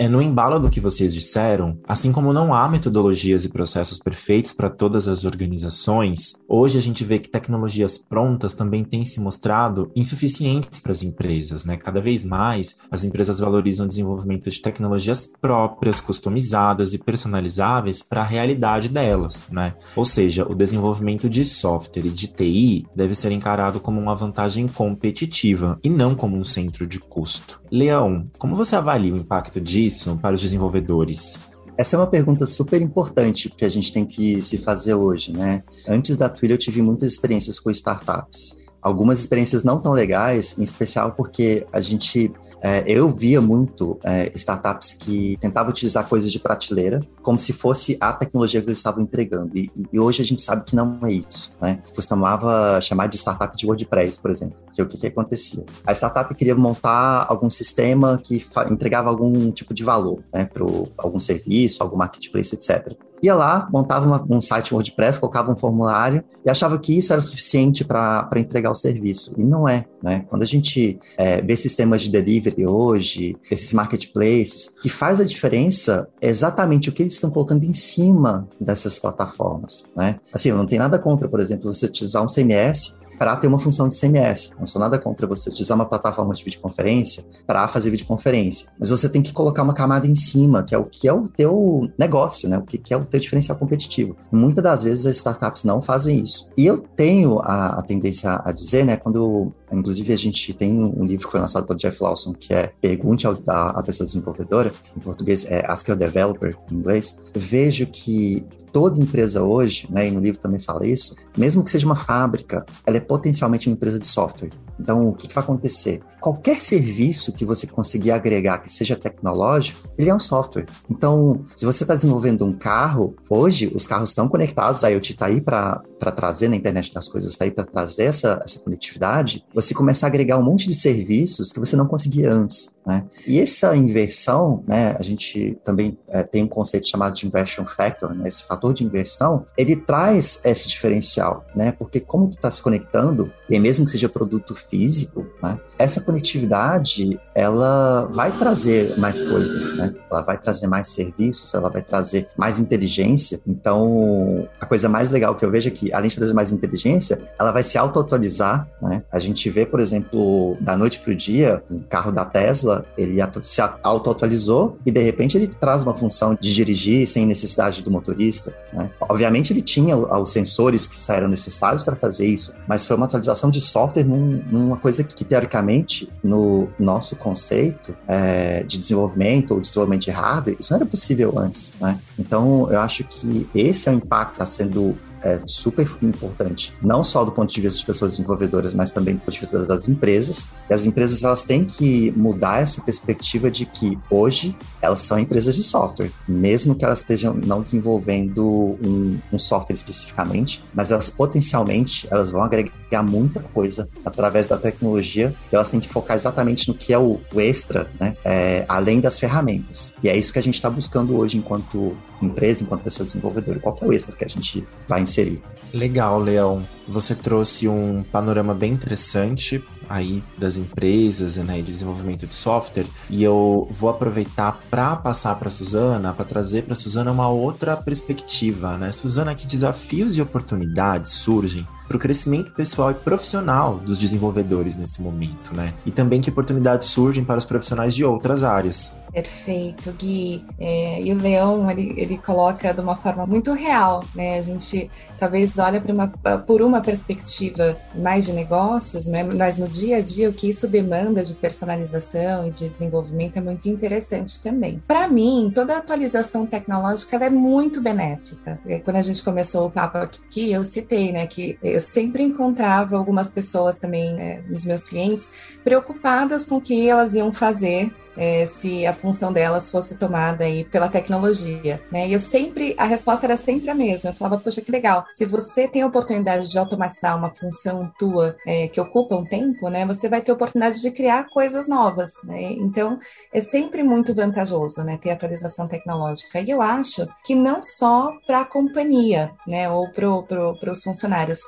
É, 0.00 0.08
no 0.08 0.22
embalo 0.22 0.58
do 0.58 0.70
que 0.70 0.80
vocês 0.80 1.12
disseram, 1.12 1.78
assim 1.86 2.10
como 2.10 2.32
não 2.32 2.54
há 2.54 2.66
metodologias 2.66 3.44
e 3.44 3.50
processos 3.50 3.98
perfeitos 3.98 4.50
para 4.50 4.70
todas 4.70 5.06
as 5.06 5.26
organizações, 5.26 6.32
hoje 6.48 6.78
a 6.78 6.80
gente 6.80 7.04
vê 7.04 7.18
que 7.18 7.28
tecnologias 7.28 7.98
prontas 7.98 8.54
também 8.54 8.82
têm 8.82 9.04
se 9.04 9.20
mostrado 9.20 9.92
insuficientes 9.94 10.80
para 10.80 10.92
as 10.92 11.02
empresas, 11.02 11.66
né? 11.66 11.76
Cada 11.76 12.00
vez 12.00 12.24
mais 12.24 12.78
as 12.90 13.04
empresas 13.04 13.40
valorizam 13.40 13.84
o 13.84 13.88
desenvolvimento 13.90 14.48
de 14.48 14.62
tecnologias 14.62 15.26
próprias, 15.38 16.00
customizadas 16.00 16.94
e 16.94 16.98
personalizáveis 16.98 18.02
para 18.02 18.22
a 18.22 18.26
realidade 18.26 18.88
delas, 18.88 19.44
né? 19.50 19.74
Ou 19.94 20.06
seja, 20.06 20.50
o 20.50 20.54
desenvolvimento 20.54 21.28
de 21.28 21.44
software 21.44 22.06
e 22.06 22.10
de 22.10 22.26
TI 22.26 22.86
deve 22.96 23.14
ser 23.14 23.32
encarado 23.32 23.78
como 23.78 24.00
uma 24.00 24.16
vantagem 24.16 24.66
competitiva 24.66 25.78
e 25.84 25.90
não 25.90 26.14
como 26.14 26.38
um 26.38 26.44
centro 26.44 26.86
de 26.86 26.98
custo. 26.98 27.60
Leão, 27.70 28.26
como 28.38 28.56
você 28.56 28.74
avalia 28.74 29.12
o 29.12 29.18
impacto 29.18 29.60
de 29.60 29.89
disso 29.90 30.16
para 30.22 30.34
os 30.34 30.40
desenvolvedores? 30.40 31.38
Essa 31.76 31.96
é 31.96 31.98
uma 31.98 32.06
pergunta 32.06 32.46
super 32.46 32.80
importante 32.80 33.48
que 33.48 33.64
a 33.64 33.68
gente 33.68 33.92
tem 33.92 34.06
que 34.06 34.42
se 34.42 34.58
fazer 34.58 34.94
hoje, 34.94 35.32
né? 35.32 35.62
Antes 35.88 36.16
da 36.16 36.28
Twitter 36.28 36.52
eu 36.52 36.58
tive 36.58 36.82
muitas 36.82 37.12
experiências 37.12 37.58
com 37.58 37.70
startups 37.70 38.56
algumas 38.82 39.18
experiências 39.18 39.64
não 39.64 39.80
tão 39.80 39.92
legais, 39.92 40.56
em 40.58 40.62
especial 40.62 41.12
porque 41.12 41.66
a 41.72 41.80
gente, 41.80 42.32
é, 42.62 42.84
eu 42.86 43.10
via 43.10 43.40
muito 43.40 43.98
é, 44.02 44.30
startups 44.34 44.94
que 44.94 45.36
tentavam 45.40 45.70
utilizar 45.70 46.08
coisas 46.08 46.30
de 46.30 46.38
prateleira 46.38 47.00
como 47.22 47.38
se 47.38 47.52
fosse 47.52 47.96
a 48.00 48.12
tecnologia 48.12 48.60
que 48.60 48.68
eles 48.68 48.78
estavam 48.78 49.02
entregando. 49.02 49.56
E, 49.56 49.70
e 49.92 49.98
hoje 49.98 50.22
a 50.22 50.24
gente 50.24 50.42
sabe 50.42 50.64
que 50.64 50.74
não 50.74 50.98
é 51.02 51.12
isso, 51.12 51.52
né? 51.60 51.80
Costumava 51.94 52.80
chamar 52.80 53.08
de 53.08 53.16
startup 53.16 53.56
de 53.56 53.66
WordPress, 53.66 54.18
por 54.20 54.30
exemplo, 54.30 54.56
que 54.72 54.80
é 54.80 54.84
o 54.84 54.86
que, 54.86 54.96
que 54.96 55.06
acontecia. 55.06 55.64
A 55.86 55.92
startup 55.92 56.34
queria 56.34 56.54
montar 56.54 57.26
algum 57.28 57.50
sistema 57.50 58.20
que 58.22 58.44
entregava 58.70 59.08
algum 59.10 59.50
tipo 59.50 59.74
de 59.74 59.84
valor, 59.84 60.22
né, 60.32 60.44
para 60.44 60.64
algum 60.96 61.20
serviço, 61.20 61.82
algum 61.82 61.96
marketplace, 61.96 62.54
etc 62.54 62.96
ia 63.22 63.34
lá, 63.34 63.68
montava 63.72 64.06
uma, 64.06 64.26
um 64.28 64.40
site 64.40 64.72
WordPress, 64.72 65.20
colocava 65.20 65.52
um 65.52 65.56
formulário 65.56 66.24
e 66.44 66.50
achava 66.50 66.78
que 66.78 66.96
isso 66.96 67.12
era 67.12 67.20
suficiente 67.22 67.84
para 67.84 68.28
entregar 68.36 68.70
o 68.70 68.74
serviço. 68.74 69.34
E 69.38 69.42
não 69.42 69.68
é, 69.68 69.84
né? 70.02 70.24
Quando 70.28 70.42
a 70.42 70.46
gente 70.46 70.98
é, 71.16 71.40
vê 71.42 71.56
sistemas 71.56 72.02
de 72.02 72.10
delivery 72.10 72.66
hoje, 72.66 73.36
esses 73.50 73.72
marketplaces, 73.72 74.74
o 74.78 74.80
que 74.80 74.88
faz 74.88 75.20
a 75.20 75.24
diferença 75.24 76.08
é 76.20 76.28
exatamente 76.28 76.88
o 76.88 76.92
que 76.92 77.02
eles 77.02 77.14
estão 77.14 77.30
colocando 77.30 77.64
em 77.64 77.72
cima 77.72 78.48
dessas 78.60 78.98
plataformas, 78.98 79.84
né? 79.96 80.16
Assim, 80.32 80.50
eu 80.50 80.56
não 80.56 80.66
tenho 80.66 80.82
nada 80.82 80.98
contra, 80.98 81.28
por 81.28 81.40
exemplo, 81.40 81.72
você 81.72 81.86
utilizar 81.86 82.22
um 82.22 82.26
CMS 82.26 82.94
para 83.20 83.36
ter 83.36 83.48
uma 83.48 83.58
função 83.58 83.86
de 83.86 84.00
CMS. 84.00 84.50
Não 84.58 84.64
sou 84.64 84.80
nada 84.80 84.98
contra 84.98 85.26
você 85.26 85.50
utilizar 85.50 85.76
uma 85.76 85.84
plataforma 85.84 86.32
de 86.32 86.42
videoconferência 86.42 87.22
para 87.46 87.68
fazer 87.68 87.90
videoconferência, 87.90 88.70
mas 88.78 88.88
você 88.88 89.10
tem 89.10 89.20
que 89.20 89.30
colocar 89.30 89.62
uma 89.62 89.74
camada 89.74 90.06
em 90.06 90.14
cima, 90.14 90.62
que 90.62 90.74
é 90.74 90.78
o 90.78 90.86
que 90.86 91.06
é 91.06 91.12
o 91.12 91.28
teu 91.28 91.86
negócio, 91.98 92.48
né? 92.48 92.56
O 92.56 92.62
que 92.62 92.80
é 92.94 92.96
o 92.96 93.04
teu 93.04 93.20
diferencial 93.20 93.58
competitivo. 93.58 94.16
Muitas 94.32 94.64
das 94.64 94.82
vezes 94.82 95.04
as 95.04 95.18
startups 95.18 95.64
não 95.64 95.82
fazem 95.82 96.18
isso. 96.22 96.48
E 96.56 96.64
eu 96.64 96.78
tenho 96.78 97.40
a, 97.40 97.80
a 97.80 97.82
tendência 97.82 98.40
a 98.42 98.52
dizer, 98.52 98.86
né, 98.86 98.96
quando 98.96 99.52
Inclusive, 99.72 100.12
a 100.12 100.16
gente 100.16 100.52
tem 100.52 100.82
um 100.82 101.04
livro 101.04 101.26
que 101.26 101.32
foi 101.32 101.40
lançado 101.40 101.66
pelo 101.66 101.78
Jeff 101.78 102.02
Lawson, 102.02 102.32
que 102.32 102.52
é 102.52 102.72
Pergunte 102.80 103.26
ao, 103.26 103.36
a 103.46 103.82
pessoa 103.82 104.06
desenvolvedora, 104.06 104.72
em 104.96 105.00
português 105.00 105.44
é 105.44 105.64
Ask 105.66 105.88
Your 105.88 105.96
Developer, 105.96 106.56
em 106.70 106.74
inglês. 106.74 107.18
Vejo 107.34 107.86
que 107.86 108.44
toda 108.72 109.00
empresa 109.00 109.42
hoje, 109.42 109.86
né, 109.90 110.08
e 110.08 110.10
no 110.10 110.20
livro 110.20 110.40
também 110.40 110.58
fala 110.58 110.86
isso, 110.86 111.16
mesmo 111.36 111.62
que 111.62 111.70
seja 111.70 111.86
uma 111.86 111.96
fábrica, 111.96 112.64
ela 112.86 112.96
é 112.96 113.00
potencialmente 113.00 113.68
uma 113.68 113.74
empresa 113.74 113.98
de 113.98 114.06
software. 114.06 114.50
Então, 114.78 115.08
o 115.08 115.12
que, 115.12 115.28
que 115.28 115.34
vai 115.34 115.44
acontecer? 115.44 116.00
Qualquer 116.20 116.60
serviço 116.62 117.32
que 117.32 117.44
você 117.44 117.66
conseguir 117.66 118.12
agregar 118.12 118.58
que 118.58 118.72
seja 118.72 118.96
tecnológico, 118.96 119.88
ele 119.98 120.08
é 120.08 120.14
um 120.14 120.18
software. 120.18 120.66
Então, 120.88 121.44
se 121.54 121.66
você 121.66 121.84
está 121.84 121.94
desenvolvendo 121.94 122.46
um 122.46 122.52
carro, 122.52 123.14
hoje 123.28 123.70
os 123.74 123.86
carros 123.86 124.10
estão 124.10 124.28
conectados, 124.28 124.82
a 124.82 124.88
IoT 124.88 125.12
está 125.12 125.26
aí 125.26 125.40
para 125.40 125.82
trazer 126.08 126.48
na 126.48 126.54
internet 126.54 126.94
das 126.94 127.08
coisas, 127.08 127.32
está 127.32 127.44
aí 127.44 127.50
para 127.50 127.64
trazer 127.64 128.04
essa, 128.04 128.40
essa 128.44 128.60
conectividade, 128.60 129.44
você 129.52 129.74
começa 129.74 130.06
a 130.06 130.08
agregar 130.08 130.38
um 130.38 130.44
monte 130.44 130.68
de 130.68 130.74
serviços 130.74 131.52
que 131.52 131.58
você 131.58 131.74
não 131.74 131.86
conseguia 131.86 132.32
antes. 132.32 132.70
Né? 132.86 133.04
E 133.26 133.38
essa 133.38 133.76
inversão, 133.76 134.64
né, 134.66 134.96
a 134.98 135.02
gente 135.02 135.58
também 135.62 135.98
é, 136.08 136.22
tem 136.22 136.42
um 136.42 136.48
conceito 136.48 136.88
chamado 136.88 137.14
de 137.14 137.26
inversion 137.26 137.64
factor, 137.64 138.14
né, 138.14 138.26
esse 138.26 138.42
fator 138.42 138.72
de 138.72 138.84
inversão, 138.84 139.44
ele 139.56 139.76
traz 139.76 140.40
esse 140.44 140.66
diferencial, 140.66 141.44
né, 141.54 141.72
porque 141.72 142.00
como 142.00 142.28
tu 142.28 142.36
está 142.36 142.50
se 142.50 142.62
conectando, 142.62 143.30
e 143.48 143.58
mesmo 143.58 143.84
que 143.84 143.90
seja 143.90 144.08
produto 144.08 144.54
físico, 144.54 145.26
né, 145.42 145.60
essa 145.78 146.00
conectividade, 146.00 147.20
ela 147.34 148.08
vai 148.12 148.32
trazer 148.32 148.98
mais 148.98 149.20
coisas, 149.20 149.76
né, 149.76 149.94
ela 150.10 150.22
vai 150.22 150.38
trazer 150.38 150.66
mais 150.66 150.88
serviços, 150.88 151.52
ela 151.52 151.68
vai 151.68 151.82
trazer 151.82 152.28
mais 152.36 152.58
inteligência, 152.58 153.40
então 153.46 154.48
a 154.58 154.64
coisa 154.64 154.88
mais 154.88 155.10
legal 155.10 155.34
que 155.34 155.44
eu 155.44 155.50
vejo 155.50 155.68
é 155.68 155.72
além 155.92 156.08
de 156.08 156.16
trazer 156.16 156.34
mais 156.34 156.52
inteligência, 156.52 157.20
ela 157.38 157.52
vai 157.52 157.62
se 157.62 157.78
auto-atualizar, 157.78 158.68
né, 158.80 159.02
a 159.10 159.18
gente 159.18 159.48
vê, 159.50 159.64
por 159.64 159.80
exemplo, 159.80 160.56
da 160.60 160.76
noite 160.76 160.98
para 160.98 161.12
o 161.12 161.14
dia, 161.14 161.62
um 161.70 161.80
carro 161.80 162.12
da 162.12 162.24
Tesla, 162.24 162.84
ele 162.96 163.18
se 163.42 163.60
auto-atualizou 163.82 164.78
e 164.84 164.90
de 164.90 165.00
repente 165.00 165.36
ele 165.36 165.46
traz 165.48 165.82
uma 165.84 165.94
função 165.94 166.36
de 166.38 166.54
dirigir 166.54 167.06
sem 167.06 167.26
necessidade 167.26 167.82
do 167.82 167.90
motorista. 167.90 168.54
Né? 168.72 168.90
Obviamente 169.00 169.52
ele 169.52 169.62
tinha 169.62 169.96
os 169.96 170.32
sensores 170.32 170.86
que 170.86 171.10
eram 171.10 171.28
necessários 171.28 171.82
para 171.82 171.96
fazer 171.96 172.26
isso, 172.26 172.54
mas 172.68 172.86
foi 172.86 172.96
uma 172.96 173.06
atualização 173.06 173.50
de 173.50 173.60
software 173.60 174.04
num, 174.04 174.42
numa 174.50 174.76
coisa 174.76 175.02
que, 175.02 175.24
teoricamente, 175.24 176.08
no 176.22 176.68
nosso 176.78 177.16
conceito 177.16 177.94
é, 178.06 178.62
de 178.62 178.78
desenvolvimento 178.78 179.52
ou 179.52 179.60
desenvolvimento 179.60 180.02
de 180.02 180.10
hardware, 180.10 180.56
isso 180.58 180.72
não 180.72 180.78
era 180.78 180.86
possível 180.86 181.34
antes. 181.36 181.72
Né? 181.80 181.98
Então 182.18 182.70
eu 182.70 182.80
acho 182.80 183.04
que 183.04 183.48
esse 183.54 183.88
é 183.88 183.92
o 183.92 183.94
impacto 183.96 184.30
que 184.30 184.34
está 184.36 184.46
sendo 184.46 184.96
é 185.22 185.40
super 185.46 185.88
importante, 186.02 186.74
não 186.82 187.02
só 187.02 187.24
do 187.24 187.32
ponto 187.32 187.52
de 187.52 187.60
vista 187.60 187.78
de 187.78 187.86
pessoas 187.86 188.12
desenvolvedoras, 188.12 188.74
mas 188.74 188.92
também 188.92 189.14
do 189.14 189.20
ponto 189.20 189.32
de 189.32 189.40
vista 189.40 189.64
das 189.66 189.88
empresas. 189.88 190.46
E 190.68 190.74
as 190.74 190.84
empresas 190.84 191.22
elas 191.22 191.44
têm 191.44 191.64
que 191.64 192.10
mudar 192.12 192.62
essa 192.62 192.80
perspectiva 192.80 193.50
de 193.50 193.66
que 193.66 193.98
hoje 194.10 194.56
elas 194.80 195.00
são 195.00 195.18
empresas 195.18 195.54
de 195.56 195.62
software, 195.62 196.10
mesmo 196.26 196.74
que 196.74 196.84
elas 196.84 197.00
estejam 197.00 197.34
não 197.34 197.62
desenvolvendo 197.62 198.78
um, 198.84 199.18
um 199.32 199.38
software 199.38 199.74
especificamente, 199.74 200.62
mas 200.74 200.90
elas 200.90 201.10
potencialmente 201.10 202.08
elas 202.10 202.30
vão 202.30 202.42
agregar 202.42 203.02
muita 203.02 203.40
coisa 203.40 203.88
através 204.04 204.48
da 204.48 204.56
tecnologia. 204.56 205.34
E 205.52 205.54
elas 205.54 205.70
têm 205.70 205.80
que 205.80 205.88
focar 205.88 206.16
exatamente 206.16 206.68
no 206.68 206.74
que 206.74 206.92
é 206.92 206.98
o, 206.98 207.20
o 207.32 207.40
extra, 207.40 207.88
né? 207.98 208.16
É, 208.24 208.64
além 208.68 209.00
das 209.00 209.18
ferramentas. 209.18 209.92
E 210.02 210.08
é 210.08 210.16
isso 210.16 210.32
que 210.32 210.38
a 210.38 210.42
gente 210.42 210.54
está 210.54 210.68
buscando 210.68 211.16
hoje 211.16 211.38
enquanto 211.38 211.96
empresa, 212.22 212.62
enquanto 212.62 212.82
pessoa 212.82 213.06
desenvolvedora. 213.06 213.58
Qual 213.58 213.74
que 213.74 213.84
é 213.84 213.86
o 213.86 213.92
extra 213.92 214.14
que 214.14 214.24
a 214.24 214.28
gente 214.28 214.66
vai 214.86 215.00
inserir? 215.10 215.42
Legal, 215.72 216.18
Leão. 216.18 216.66
Você 216.88 217.14
trouxe 217.14 217.68
um 217.68 218.02
panorama 218.10 218.52
bem 218.52 218.72
interessante 218.72 219.62
aí 219.88 220.22
das 220.36 220.56
empresas 220.56 221.36
né, 221.36 221.56
de 221.56 221.72
desenvolvimento 221.72 222.26
de 222.26 222.34
software 222.34 222.86
e 223.08 223.22
eu 223.22 223.68
vou 223.70 223.90
aproveitar 223.90 224.60
para 224.70 224.96
passar 224.96 225.36
para 225.36 225.50
Suzana, 225.50 226.12
para 226.12 226.24
trazer 226.24 226.62
para 226.62 226.74
Suzana 226.74 227.12
uma 227.12 227.28
outra 227.28 227.76
perspectiva, 227.76 228.76
né? 228.76 228.90
Suzana, 228.92 229.34
que 229.34 229.46
desafios 229.46 230.16
e 230.16 230.22
oportunidades 230.22 231.12
surgem 231.12 231.66
para 231.86 231.96
o 231.96 232.00
crescimento 232.00 232.52
pessoal 232.52 232.92
e 232.92 232.94
profissional 232.94 233.76
dos 233.78 233.98
desenvolvedores 233.98 234.76
nesse 234.76 235.02
momento, 235.02 235.54
né? 235.54 235.74
E 235.84 235.90
também 235.90 236.20
que 236.20 236.30
oportunidades 236.30 236.88
surgem 236.88 237.24
para 237.24 237.38
os 237.38 237.44
profissionais 237.44 237.94
de 237.94 238.04
outras 238.04 238.44
áreas. 238.44 238.92
Perfeito, 239.12 239.92
Gui. 239.92 240.44
É, 240.58 241.02
e 241.02 241.12
o 241.12 241.18
Leão, 241.18 241.70
ele, 241.70 241.94
ele 241.96 242.18
coloca 242.18 242.72
de 242.72 242.80
uma 242.80 242.96
forma 242.96 243.26
muito 243.26 243.52
real, 243.52 244.04
né? 244.14 244.38
A 244.38 244.42
gente 244.42 244.90
talvez 245.18 245.58
olha 245.58 245.82
uma, 245.88 246.08
por 246.38 246.62
uma 246.62 246.80
perspectiva 246.80 247.76
mais 247.94 248.24
de 248.24 248.32
negócios, 248.32 249.06
né? 249.06 249.22
mas 249.22 249.58
no 249.58 249.68
dia 249.68 249.98
a 249.98 250.00
dia 250.00 250.28
o 250.28 250.32
que 250.32 250.48
isso 250.48 250.66
demanda 250.68 251.22
de 251.22 251.34
personalização 251.34 252.46
e 252.46 252.50
de 252.50 252.68
desenvolvimento 252.68 253.36
é 253.36 253.40
muito 253.40 253.68
interessante 253.68 254.42
também. 254.42 254.82
Para 254.86 255.08
mim, 255.08 255.50
toda 255.54 255.76
atualização 255.76 256.46
tecnológica 256.46 257.16
é 257.16 257.30
muito 257.30 257.80
benéfica. 257.80 258.58
Quando 258.84 258.96
a 258.96 259.02
gente 259.02 259.22
começou 259.22 259.66
o 259.66 259.70
papo 259.70 259.98
aqui, 259.98 260.52
eu 260.52 260.64
citei, 260.64 261.12
né, 261.12 261.26
que 261.26 261.58
eu 261.62 261.80
sempre 261.80 262.22
encontrava 262.22 262.96
algumas 262.96 263.30
pessoas 263.30 263.78
também, 263.78 264.14
né, 264.14 264.42
nos 264.48 264.64
meus 264.64 264.84
clientes, 264.84 265.30
preocupadas 265.62 266.46
com 266.46 266.56
o 266.56 266.60
que 266.60 266.88
elas 266.88 267.14
iam 267.14 267.32
fazer 267.32 267.92
é, 268.16 268.46
se 268.46 268.86
a 268.86 268.92
função 268.92 269.32
delas 269.32 269.70
fosse 269.70 269.96
tomada 269.96 270.44
aí 270.44 270.64
pela 270.64 270.88
tecnologia, 270.88 271.80
né? 271.90 272.08
E 272.08 272.12
eu 272.12 272.18
sempre, 272.18 272.74
a 272.78 272.84
resposta 272.84 273.26
era 273.26 273.36
sempre 273.36 273.70
a 273.70 273.74
mesma. 273.74 274.10
Eu 274.10 274.14
falava, 274.14 274.40
poxa, 274.40 274.60
que 274.60 274.70
legal. 274.70 275.06
Se 275.12 275.24
você 275.24 275.68
tem 275.68 275.82
a 275.82 275.86
oportunidade 275.86 276.48
de 276.48 276.58
automatizar 276.58 277.16
uma 277.16 277.34
função 277.34 277.92
tua 277.98 278.36
é, 278.46 278.68
que 278.68 278.80
ocupa 278.80 279.16
um 279.16 279.24
tempo, 279.24 279.68
né? 279.68 279.86
Você 279.86 280.08
vai 280.08 280.20
ter 280.20 280.30
a 280.30 280.34
oportunidade 280.34 280.80
de 280.80 280.90
criar 280.90 281.28
coisas 281.28 281.68
novas, 281.68 282.12
né? 282.24 282.52
Então, 282.52 282.98
é 283.32 283.40
sempre 283.40 283.82
muito 283.82 284.14
vantajoso, 284.14 284.82
né? 284.82 284.98
Ter 285.00 285.10
atualização 285.10 285.68
tecnológica. 285.68 286.40
E 286.40 286.50
eu 286.50 286.60
acho 286.60 287.08
que 287.24 287.34
não 287.34 287.62
só 287.62 288.12
para 288.26 288.40
a 288.40 288.44
companhia, 288.44 289.32
né? 289.46 289.70
Ou 289.70 289.88
para 289.90 290.22
pro, 290.22 290.70
os 290.70 290.82
funcionários, 290.82 291.40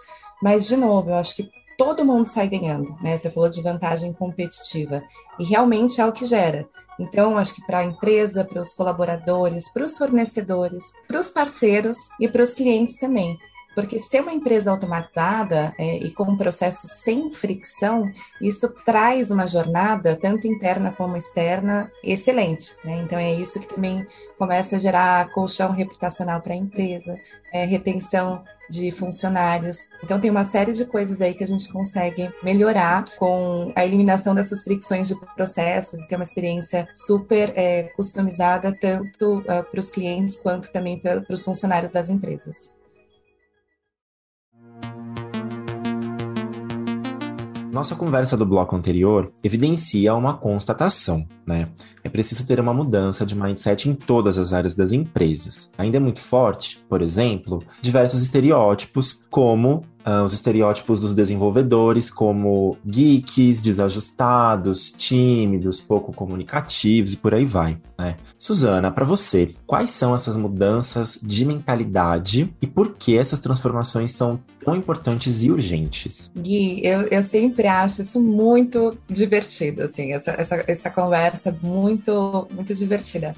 mas, 0.43 0.67
de 0.67 0.77
novo, 0.77 1.11
eu 1.11 1.15
acho 1.15 1.37
que 1.37 1.49
todo 1.85 2.05
mundo 2.05 2.29
sai 2.29 2.49
ganhando, 2.49 2.97
né? 3.03 3.17
Você 3.17 3.29
falou 3.29 3.49
de 3.49 3.61
vantagem 3.61 4.13
competitiva 4.13 5.03
e 5.37 5.43
realmente 5.43 6.01
é 6.01 6.07
o 6.07 6.13
que 6.13 6.25
gera. 6.25 6.65
Então, 6.97 7.37
acho 7.37 7.57
que 7.57 7.67
para 7.67 7.79
a 7.79 7.85
empresa, 7.85 8.45
para 8.45 8.63
os 8.63 8.73
colaboradores, 8.73 9.69
para 9.73 9.85
os 9.85 9.99
fornecedores, 9.99 10.85
para 11.09 11.19
os 11.19 11.29
parceiros 11.29 11.97
e 12.21 12.29
para 12.29 12.45
os 12.45 12.55
clientes 12.55 13.01
também. 13.01 13.37
Porque 13.75 13.99
ser 13.99 14.21
uma 14.21 14.33
empresa 14.33 14.71
automatizada 14.71 15.75
é, 15.79 15.97
e 15.97 16.11
com 16.11 16.25
um 16.25 16.37
processo 16.37 16.87
sem 16.87 17.31
fricção, 17.31 18.11
isso 18.41 18.69
traz 18.85 19.31
uma 19.31 19.47
jornada, 19.47 20.17
tanto 20.21 20.47
interna 20.47 20.93
como 20.93 21.17
externa, 21.17 21.91
excelente. 22.03 22.77
Né? 22.85 23.03
Então 23.03 23.19
é 23.19 23.33
isso 23.33 23.61
que 23.61 23.75
também 23.75 24.07
começa 24.39 24.77
a 24.77 24.79
gerar 24.79 25.31
colchão 25.33 25.73
reputacional 25.73 26.41
para 26.41 26.53
a 26.53 26.57
empresa, 26.57 27.17
é, 27.53 27.65
retenção 27.65 28.45
de 28.73 28.91
funcionários. 28.91 29.89
Então 30.03 30.19
tem 30.19 30.31
uma 30.31 30.45
série 30.45 30.73
de 30.73 30.87
coisas 30.87 31.21
aí 31.21 31.35
que 31.35 31.45
a 31.45 31.47
gente 31.47 31.71
consegue 31.71 32.33
melhorar 32.43 33.05
com 33.19 33.71
a 33.77 33.85
eliminação 33.85 34.35
dessas 34.35 34.63
fricções 34.63 35.09
de 35.09 35.15
processos 35.35 36.01
e 36.01 36.09
ter 36.09 36.17
uma 36.17 36.25
experiência 36.25 36.89
super 36.95 37.53
é, 37.55 37.85
customizada 37.95 38.73
tanto 38.73 39.41
uh, 39.41 39.63
para 39.71 39.81
os 39.81 39.91
clientes 39.91 40.39
quanto 40.39 40.73
também 40.73 40.99
para 40.99 41.23
os 41.29 41.45
funcionários 41.45 41.91
das 41.91 42.09
empresas. 42.09 42.71
Nossa 47.73 47.97
conversa 47.97 48.37
do 48.37 48.45
bloco 48.45 48.77
anterior 48.77 49.33
evidencia 49.43 50.15
uma 50.15 50.35
constatação, 50.35 51.27
né? 51.47 51.71
É 52.05 52.09
preciso 52.11 52.47
ter 52.47 52.61
uma 52.61 52.75
mudança 52.75 53.25
de 53.25 53.35
mindset 53.35 53.89
em 53.89 53.95
todas 53.95 54.37
as 54.37 54.53
áreas 54.53 54.75
das 54.75 54.93
empresas. 54.93 55.71
Ainda 55.79 55.97
é 55.97 56.01
muito 56.01 56.21
forte, 56.21 56.85
por 56.87 57.01
exemplo, 57.01 57.61
diversos 57.81 58.21
estereótipos, 58.21 59.25
como 59.31 59.87
uh, 60.07 60.23
os 60.25 60.33
estereótipos 60.33 61.01
dos 61.01 61.15
desenvolvedores 61.15 62.11
como 62.11 62.77
geeks, 62.85 63.61
desajustados, 63.61 64.91
tímidos, 64.91 65.81
pouco 65.81 66.13
comunicativos 66.13 67.15
e 67.15 67.17
por 67.17 67.35
aí 67.35 67.45
vai. 67.45 67.79
Né? 67.99 68.17
Suzana, 68.39 68.91
para 68.91 69.05
você, 69.05 69.55
quais 69.67 69.91
são 69.91 70.15
essas 70.15 70.37
mudanças 70.37 71.19
de 71.23 71.45
mentalidade 71.45 72.53
e 72.61 72.67
por 72.67 72.95
que 72.95 73.17
essas 73.17 73.41
transformações 73.41 74.13
são 74.13 74.41
tão 74.65 74.77
importantes 74.77 75.43
e 75.43 75.51
urgentes? 75.51 76.31
Gui, 76.37 76.81
eu, 76.85 77.03
eu 77.03 77.23
sempre 77.23 77.67
acho 77.67 78.03
isso 78.03 78.21
muito 78.21 78.97
divertido, 79.09 79.83
assim, 79.83 80.13
essa, 80.13 80.33
essa, 80.33 80.65
essa 80.67 80.91
conversa 80.91 81.57
muito, 81.63 82.47
muito 82.53 82.75
divertida. 82.75 83.35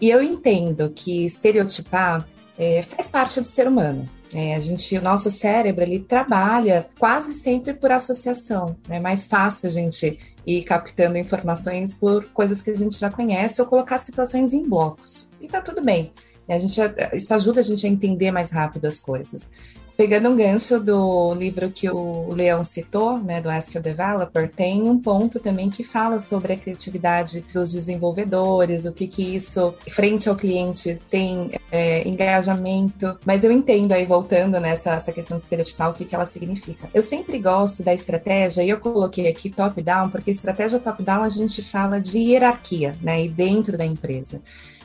E 0.00 0.10
eu 0.10 0.22
entendo 0.22 0.90
que 0.90 1.24
estereotipar 1.24 2.26
é, 2.58 2.82
faz 2.82 3.08
parte 3.08 3.40
do 3.40 3.46
ser 3.46 3.66
humano. 3.66 4.08
É, 4.34 4.56
a 4.56 4.60
gente, 4.60 4.98
o 4.98 5.00
nosso 5.00 5.30
cérebro, 5.30 5.84
ele 5.84 6.00
trabalha 6.00 6.88
quase 6.98 7.32
sempre 7.32 7.72
por 7.72 7.92
associação. 7.92 8.76
É 8.88 8.98
mais 8.98 9.28
fácil 9.28 9.68
a 9.68 9.72
gente 9.72 10.18
ir 10.44 10.64
captando 10.64 11.16
informações 11.16 11.94
por 11.94 12.24
coisas 12.26 12.60
que 12.60 12.70
a 12.70 12.76
gente 12.76 12.98
já 12.98 13.08
conhece 13.08 13.62
ou 13.62 13.68
colocar 13.68 13.96
situações 13.96 14.52
em 14.52 14.68
blocos. 14.68 15.28
E 15.40 15.46
tá 15.46 15.60
tudo 15.60 15.80
bem. 15.80 16.10
A 16.48 16.58
gente, 16.58 16.80
isso 17.12 17.32
ajuda 17.32 17.60
a 17.60 17.62
gente 17.62 17.86
a 17.86 17.90
entender 17.90 18.30
mais 18.30 18.50
rápido 18.50 18.86
as 18.86 19.00
coisas. 19.00 19.50
Pegando 19.96 20.28
um 20.28 20.36
gancho 20.36 20.80
do 20.80 21.32
livro 21.34 21.70
que 21.70 21.88
o 21.88 22.28
Leão 22.34 22.64
citou, 22.64 23.16
né, 23.18 23.40
do 23.40 23.48
Ask 23.48 23.72
Your 23.72 23.82
Developer, 23.82 24.50
tem 24.50 24.82
um 24.82 24.98
ponto 24.98 25.38
também 25.38 25.70
que 25.70 25.84
fala 25.84 26.18
sobre 26.18 26.52
a 26.52 26.56
criatividade 26.56 27.44
dos 27.52 27.72
desenvolvedores, 27.72 28.86
o 28.86 28.92
que 28.92 29.06
que 29.06 29.36
isso, 29.36 29.72
frente 29.88 30.28
ao 30.28 30.34
cliente, 30.34 30.98
tem 31.08 31.52
é, 31.70 32.06
engajamento. 32.08 33.16
Mas 33.24 33.44
eu 33.44 33.52
entendo 33.52 33.92
aí, 33.92 34.04
voltando 34.04 34.58
nessa 34.58 34.94
essa 34.94 35.12
questão 35.12 35.36
estereotipal, 35.36 35.92
o 35.92 35.94
que, 35.94 36.04
que 36.04 36.14
ela 36.14 36.26
significa. 36.26 36.90
Eu 36.92 37.02
sempre 37.02 37.38
gosto 37.38 37.84
da 37.84 37.94
estratégia, 37.94 38.64
e 38.64 38.70
eu 38.70 38.80
coloquei 38.80 39.28
aqui 39.28 39.48
top-down, 39.48 40.10
porque 40.10 40.32
estratégia 40.32 40.80
top-down 40.80 41.22
a 41.22 41.28
gente 41.28 41.62
fala 41.62 42.00
de 42.00 42.18
hierarquia, 42.18 42.96
né, 43.00 43.24
e 43.24 43.28
dentro 43.28 43.78
da 43.78 43.86
empresa. 43.86 44.42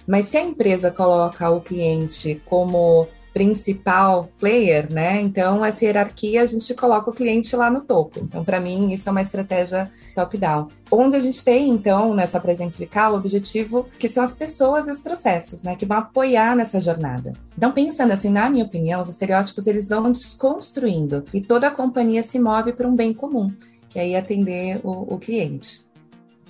Mas 0.10 0.26
se 0.26 0.38
a 0.38 0.41
empresa 0.41 0.89
coloca 0.89 1.48
o 1.52 1.62
cliente 1.62 2.41
como 2.45 3.08
principal 3.32 4.28
player, 4.39 4.91
né? 4.91 5.22
Então, 5.22 5.63
essa 5.63 5.86
hierarquia 5.86 6.41
a 6.41 6.45
gente 6.48 6.74
coloca 6.74 7.12
o 7.12 7.13
cliente 7.13 7.56
lá 7.56 7.69
no 7.69 7.82
topo. 7.82 8.19
Então, 8.22 8.43
para 8.43 8.60
mim, 8.60 8.91
isso 8.91 9.08
é 9.08 9.12
uma 9.12 9.22
estratégia 9.22 9.88
top-down. 10.15 10.67
Onde 10.89 11.15
a 11.15 11.19
gente 11.19 11.43
tem, 11.43 11.69
então, 11.69 12.15
nessa 12.15 12.39
para 12.39 13.12
o 13.12 13.15
objetivo 13.15 13.86
que 14.00 14.08
são 14.08 14.24
as 14.24 14.34
pessoas 14.34 14.88
e 14.88 14.91
os 14.91 15.00
processos, 15.00 15.62
né? 15.62 15.76
Que 15.76 15.86
vão 15.86 16.00
apoiar 16.00 16.56
nessa 16.56 16.80
jornada. 16.80 17.34
Então, 17.56 17.72
pensando 17.72 18.12
assim, 18.12 18.30
na 18.30 18.50
minha 18.50 18.65
opinião, 18.65 19.02
os 19.02 19.10
estereótipos 19.10 19.67
eles 19.67 19.88
vão 19.88 20.12
desconstruindo 20.12 21.24
e 21.32 21.39
toda 21.39 21.67
a 21.67 21.72
companhia 21.72 22.24
se 22.24 22.39
move 22.39 22.74
para 22.74 22.88
um 22.88 22.95
bem 22.95 23.13
comum, 23.13 23.54
que 23.88 24.00
é 24.00 24.02
aí 24.02 24.15
atender 24.15 24.82
o, 24.84 25.13
o 25.13 25.19
cliente. 25.19 25.82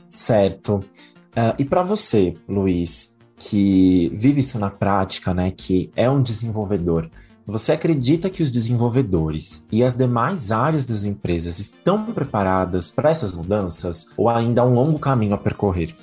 Certo. 0.09 0.75
Uh, 0.75 1.53
e 1.59 1.65
para 1.65 1.83
você, 1.83 2.33
Luiz, 2.47 3.18
que 3.39 4.11
vive 4.13 4.41
isso 4.41 4.59
na 4.59 4.69
prática, 4.69 5.33
né, 5.33 5.49
que 5.49 5.89
é 5.95 6.09
um 6.09 6.21
desenvolvedor, 6.21 7.09
você 7.47 7.71
acredita 7.71 8.29
que 8.29 8.43
os 8.43 8.51
desenvolvedores 8.51 9.65
e 9.71 9.83
as 9.83 9.95
demais 9.95 10.51
áreas 10.51 10.85
das 10.85 11.05
empresas 11.05 11.57
estão 11.57 12.05
preparadas 12.05 12.91
para 12.91 13.09
essas 13.09 13.33
mudanças 13.33 14.07
ou 14.15 14.29
ainda 14.29 14.61
há 14.61 14.65
um 14.65 14.75
longo 14.75 14.99
caminho 14.99 15.33
a 15.33 15.37
percorrer? 15.37 15.95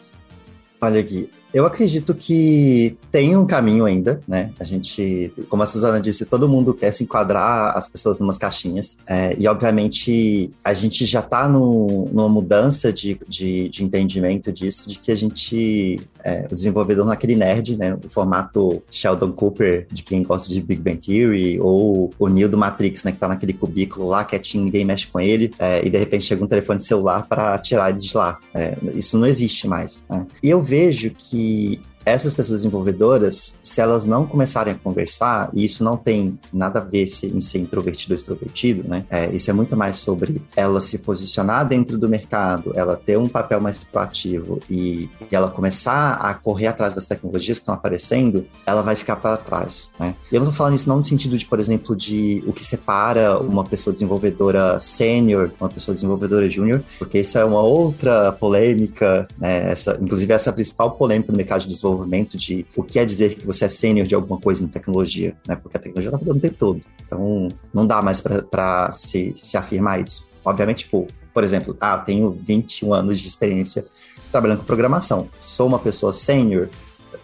Olha 0.81 1.01
aqui, 1.01 1.31
eu 1.57 1.65
acredito 1.65 2.15
que 2.15 2.99
tem 3.11 3.35
um 3.35 3.47
caminho 3.47 3.87
ainda, 3.87 4.21
né? 4.29 4.51
A 4.61 4.65
gente, 4.65 5.33
como 5.49 5.63
a 5.63 5.67
Suzana 5.67 5.99
disse, 5.99 6.27
todo 6.27 6.47
mundo 6.47 6.75
quer 6.75 6.93
se 6.93 7.03
enquadrar 7.03 7.75
as 7.75 7.89
pessoas 7.89 8.21
em 8.21 8.25
umas 8.25 8.37
caixinhas. 8.37 8.99
É, 9.07 9.35
e, 9.39 9.49
obviamente, 9.49 10.51
a 10.63 10.75
gente 10.75 11.07
já 11.07 11.21
está 11.21 11.49
numa 11.49 12.29
mudança 12.29 12.93
de, 12.93 13.19
de, 13.27 13.71
de, 13.71 13.83
entendimento 13.83 14.53
disso, 14.53 14.91
de 14.91 14.99
que 14.99 15.11
a 15.11 15.17
gente, 15.17 15.99
é, 16.23 16.47
o 16.53 16.55
desenvolvedor 16.55 17.07
naquele 17.07 17.33
é 17.33 17.37
nerd, 17.37 17.79
né? 17.79 17.97
O 18.05 18.09
formato 18.11 18.83
Sheldon 18.91 19.33
Cooper, 19.33 19.87
de 19.91 20.03
quem 20.03 20.23
gosta 20.23 20.51
de 20.53 20.61
Big 20.61 20.83
Bang 20.83 20.99
Theory, 20.99 21.59
ou 21.59 22.11
o 22.19 22.29
Neo 22.29 22.51
do 22.51 22.59
Matrix, 22.59 23.03
né? 23.03 23.13
Que 23.13 23.19
tá 23.19 23.29
naquele 23.29 23.55
cubículo 23.55 24.09
lá, 24.09 24.27
quietinho, 24.27 24.63
ninguém 24.63 24.85
mexe 24.85 25.07
com 25.07 25.19
ele, 25.19 25.51
é, 25.59 25.83
e 25.83 25.89
de 25.89 25.97
repente 25.97 26.27
chega 26.27 26.45
um 26.45 26.47
telefone 26.47 26.81
celular 26.81 27.27
para 27.27 27.57
tirar 27.57 27.89
ele 27.89 28.01
de 28.01 28.15
lá. 28.15 28.39
É, 28.53 28.77
isso 28.95 29.17
não 29.17 29.27
existe 29.27 29.67
mais. 29.67 30.05
Né? 30.07 30.27
E 30.43 30.51
eu 30.51 30.61
vejo 30.61 31.11
que 31.17 31.46
イ 31.47 31.81
essas 32.07 32.33
pessoas 32.33 32.61
desenvolvedoras, 32.61 33.59
se 33.65 33.81
elas 33.81 34.07
não 34.07 34.25
começarem 34.25 34.73
a 34.73 34.77
conversar, 34.77 35.51
e 35.53 35.65
isso 35.65 35.83
não 35.83 35.97
tem 35.97 36.39
nada 36.53 36.79
a 36.79 36.83
ver 36.83 37.09
se, 37.09 37.27
em 37.27 37.41
ser 37.41 37.59
introvertido 37.59 38.15
ou 38.15 38.17
extrovertido, 38.17 38.89
né? 38.89 39.05
É, 39.11 39.27
isso 39.35 39.51
é 39.51 39.53
muito 39.53 39.77
mais 39.77 39.97
sobre 39.97 40.41
ela 40.55 40.81
se 40.81 40.99
posicionar 40.99 41.67
dentro 41.67 41.99
do 41.99 42.09
mercado, 42.09 42.73
ela 42.77 42.97
ter 42.97 43.19
um 43.19 43.27
papel 43.27 43.61
mais 43.61 43.83
proativo 43.83 44.61
e, 44.71 45.11
e 45.21 45.35
ela 45.35 45.51
começar 45.51 46.13
a 46.13 46.33
correr 46.33 46.69
atrás 46.69 46.95
das 46.95 47.07
tecnologias 47.07 47.59
que 47.59 47.63
estão 47.63 47.75
aparecendo, 47.75 48.47
ela 48.65 48.83
vai 48.83 48.95
ficar 48.95 49.17
para 49.17 49.37
trás, 49.37 49.91
né? 49.99 50.15
E 50.31 50.35
eu 50.37 50.41
não 50.41 50.49
estou 50.49 50.57
falando 50.57 50.77
isso 50.77 50.89
não 50.89 50.97
no 50.97 51.03
sentido 51.03 51.37
de, 51.37 51.45
por 51.45 51.59
exemplo, 51.59 51.97
de 51.97 52.43
o 52.47 52.53
que 52.53 52.63
separa 52.63 53.37
uma 53.41 53.65
pessoa 53.65 53.93
desenvolvedora 53.93 54.79
sênior, 54.79 55.51
uma 55.61 55.69
pessoa 55.69 55.93
desenvolvedora 55.93 56.49
júnior, 56.49 56.85
porque 57.01 57.19
isso 57.19 57.37
é 57.37 57.45
uma 57.45 57.63
outra 57.63 58.31
polêmica, 58.31 59.27
né? 59.37 59.73
Essa, 59.73 59.99
inclusive 60.01 60.33
essa 60.33 60.51
é 60.51 60.53
a 60.53 60.55
principal 60.55 60.93
polêmica 60.93 61.33
no 61.33 61.37
mercado 61.37 61.63
de 61.63 61.69
desenvolvimento 61.69 61.96
desenvolvimento 61.97 62.37
de 62.37 62.67
o 62.77 62.83
que 62.83 62.99
é 62.99 63.05
dizer 63.05 63.37
que 63.37 63.47
você 63.47 63.65
é 63.65 63.69
sênior 63.69 64.07
de 64.07 64.15
alguma 64.15 64.39
coisa 64.39 64.63
em 64.63 64.69
tecnologia, 64.69 65.37
né? 65.47 65.57
Porque 65.57 65.77
a 65.77 65.81
tecnologia 65.81 66.11
está 66.11 66.19
mudando 66.19 66.37
o 66.37 66.41
tempo 66.41 66.57
todo. 66.59 66.81
Então, 67.05 67.49
não 67.73 67.87
dá 67.87 68.03
mais 68.03 68.21
para 68.21 68.93
se, 68.93 69.35
se 69.37 69.57
afirmar 69.57 70.01
isso. 70.01 70.29
Obviamente, 70.45 70.85
tipo, 70.85 71.07
por 71.33 71.45
exemplo, 71.45 71.77
ah, 71.81 71.97
eu 72.01 72.05
tenho 72.05 72.31
21 72.31 72.93
anos 72.93 73.21
de 73.21 73.29
experiência 73.29 73.85
trabalhando 74.31 74.59
com 74.59 74.65
programação. 74.65 75.29
Sou 75.41 75.67
uma 75.67 75.79
pessoa 75.79 76.13
sênior, 76.13 76.69